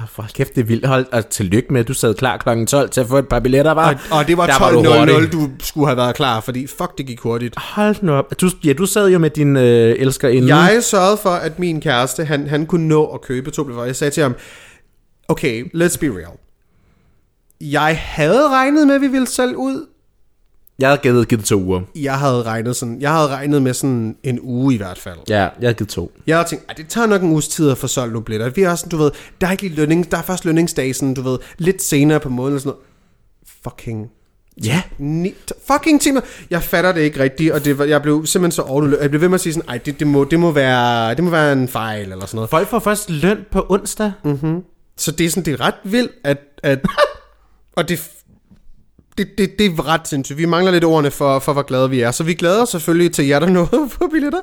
[0.00, 0.86] Ah, For kæft, det er vildt.
[0.86, 2.64] Hold, og tillykke med, at du sad klar kl.
[2.66, 3.88] 12 til at få et par billetter, var.
[4.10, 5.32] Og, og det var Der var du 12.00, hurtig.
[5.32, 7.54] du skulle have været klar, fordi fuck, det gik hurtigt.
[7.58, 8.40] Hold nu op.
[8.40, 10.56] Du, ja, du sad jo med din øh, elsker inde.
[10.56, 13.84] Jeg sørgede for, at min kæreste, han, han kunne nå at købe to billetter.
[13.84, 14.34] Jeg sagde til ham,
[15.28, 16.36] okay, let's be real.
[17.60, 19.86] Jeg havde regnet med, at vi ville sælge ud.
[20.80, 21.80] Jeg havde givet, givet to uger.
[21.96, 25.18] Jeg havde regnet sådan, jeg havde regnet med sådan en uge i hvert fald.
[25.28, 26.12] Ja, jeg havde givet to.
[26.26, 28.54] Jeg havde tænkt, at det tager nok en uges tid at få solgt nogle billetter.
[28.54, 29.10] Vi er også sådan, du ved,
[29.40, 32.28] der er ikke lige lønning, der er først lønningsdag, sådan, du ved, lidt senere på
[32.28, 32.86] måneden og sådan noget.
[33.64, 34.10] Fucking
[34.64, 34.82] Ja.
[34.98, 35.34] Ni,
[35.72, 36.20] fucking timer.
[36.50, 39.00] Jeg fatter det ikke rigtigt, og det var, jeg blev simpelthen så overløb.
[39.00, 41.24] Jeg blev ved med at sige sådan, ej, det, det, må, det, må være, det
[41.24, 42.50] må være en fejl, eller sådan noget.
[42.50, 44.12] Folk får først løn på onsdag.
[44.24, 44.62] Mm.
[44.96, 46.78] Så det er sådan, det er ret vildt, at, at
[47.76, 48.10] og det,
[49.18, 50.38] det, det, det er ret sindssygt.
[50.38, 52.10] Vi mangler lidt ordene for, for, hvor glade vi er.
[52.10, 54.38] Så vi glæder os selvfølgelig til jer, der nåede på billetter,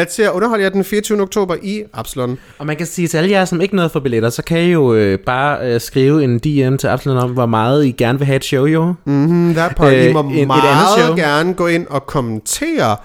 [0.00, 1.20] øh, til at underholde jer den 24.
[1.22, 2.38] oktober i Absalon.
[2.58, 4.72] Og man kan sige til alle jer, som ikke nåede for billetter, så kan I
[4.72, 8.26] jo øh, bare øh, skrive en DM til Absalon om, hvor meget I gerne vil
[8.26, 8.94] have et show, jo.
[9.04, 11.16] Mm, der på, I Øh, må en- et andet meget show.
[11.16, 12.96] gerne gå ind og kommentere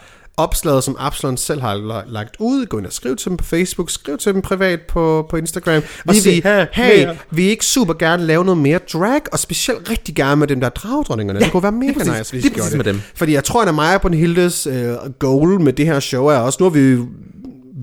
[0.44, 2.66] opslaget, som Absalon selv har la- lagt ud.
[2.66, 5.76] Gå ind og skriv til dem på Facebook, skriv til dem privat på, på Instagram,
[6.08, 9.40] og vil sige, have hey, mere." vi ikke super gerne lave noget mere drag, og
[9.40, 11.40] specielt rigtig gerne med dem der dragdronningerne.
[11.40, 12.14] Ja, det kunne være mega præcis.
[12.18, 12.78] nice, hvis I gjorde det.
[12.78, 13.02] med dem.
[13.16, 16.58] Fordi jeg tror, at mig og Brunhildes øh, goal med det her show er også,
[16.60, 16.96] nu har vi,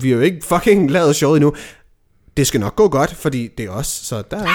[0.01, 1.53] vi har jo ikke fucking lavet showet endnu.
[2.37, 4.47] Det skal nok gå godt, fordi det er os, så der er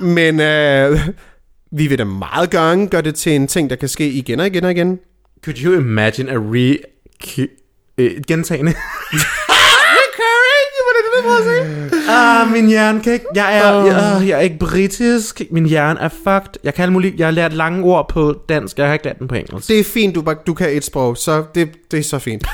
[0.04, 1.00] Men øh,
[1.72, 4.46] vi vil da meget gerne gøre det til en ting, der kan ske igen og
[4.46, 4.98] igen og igen.
[5.44, 6.76] Could you imagine a re...
[7.98, 8.74] Øh, gentagende?
[12.08, 13.24] Ah, min hjerne kan ikke...
[13.34, 15.42] Jeg er, jeg, jeg er ikke britisk.
[15.50, 16.60] Min hjerne er fucked.
[16.64, 17.14] Jeg kan alle mulige...
[17.18, 18.78] Jeg har lært lange ord på dansk.
[18.78, 19.68] Jeg har ikke lært den på engelsk.
[19.68, 22.44] Det er fint, du, bare- du kan et sprog, så det, det er så fint.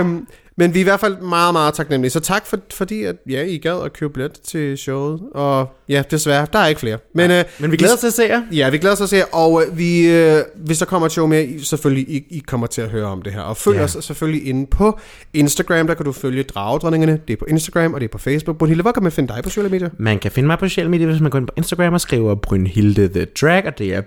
[0.00, 0.26] um,
[0.58, 2.10] men vi er i hvert fald meget, meget taknemmelige.
[2.10, 5.20] Så tak for, fordi, at ja, I gad at købe billet til showet.
[5.34, 6.98] Og ja, desværre, der er ikke flere.
[7.14, 8.42] Men, uh, Men vi glæder os til at se jer.
[8.52, 11.06] Ja, vi glæder os til at se jer, og uh, vi, uh, hvis der kommer
[11.06, 13.40] et show mere, I, selvfølgelig, I, I kommer til at høre om det her.
[13.40, 13.80] Og følg Ja.
[13.80, 13.84] ja.
[13.84, 14.98] os selvfølgelig inde på
[15.34, 17.20] Instagram, der kan du følge Dragedronningerne.
[17.28, 18.58] Det er på Instagram, og det er på Facebook.
[18.58, 19.88] Brunhilde, hvor kan man finde dig på sociale medier?
[19.98, 22.34] Man kan finde mig på sociale medier, hvis man går ind på Instagram og skriver
[22.34, 24.00] Brynhilde The Drag, og det er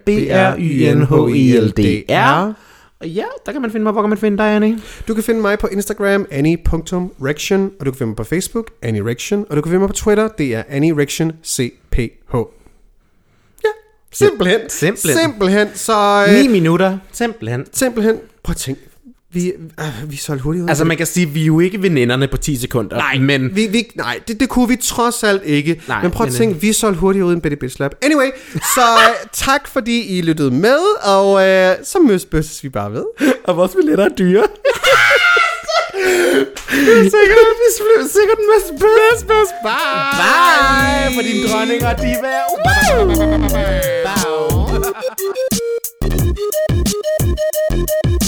[1.20, 2.54] B-R-Y-N-H-I-L-D-R.
[3.02, 3.91] Og ja, der kan man finde mig.
[3.91, 4.80] Hvor kan man finde dig, Annie?
[5.08, 9.45] Du kan finde mig på Instagram, annie.rection, og du kan finde mig på Facebook, annierection,
[9.50, 12.36] og du kan finde mig på Twitter, det er annierection CPH.
[13.64, 13.70] Ja,
[14.12, 14.60] simpelthen.
[14.70, 15.20] Simpelthen.
[15.20, 16.26] Simpelthen, så...
[16.30, 16.97] Øh, 9 minutter.
[17.12, 17.66] Simpelthen.
[17.74, 18.82] simpelthen, prøv at tænke,
[19.32, 19.47] vi,
[19.80, 20.69] øh, vi er solgt hurtigt ud.
[20.69, 22.97] Altså, man kan sige, vi er jo ikke veninderne på 10 sekunder.
[22.97, 23.55] Nej, men...
[23.55, 25.82] vi, vi, nej det, det kunne vi trods alt ikke.
[25.88, 27.91] Nej, men prøv at tænke, vi solgte hurtigt uden Betty Bitch Lab.
[28.01, 28.30] Anyway,
[28.75, 33.05] så øh, tak fordi I lyttede med, og øh, så mødes bøsses vi bare ved.
[33.43, 34.43] Og vores billetter er dyre.
[37.15, 37.38] sikkert,
[37.95, 39.53] blev sikkert den mest best, best.
[39.63, 39.71] Bye.
[40.21, 41.15] Bye.
[41.15, 42.19] For dine dronninger, de er
[44.05, 44.39] Bow.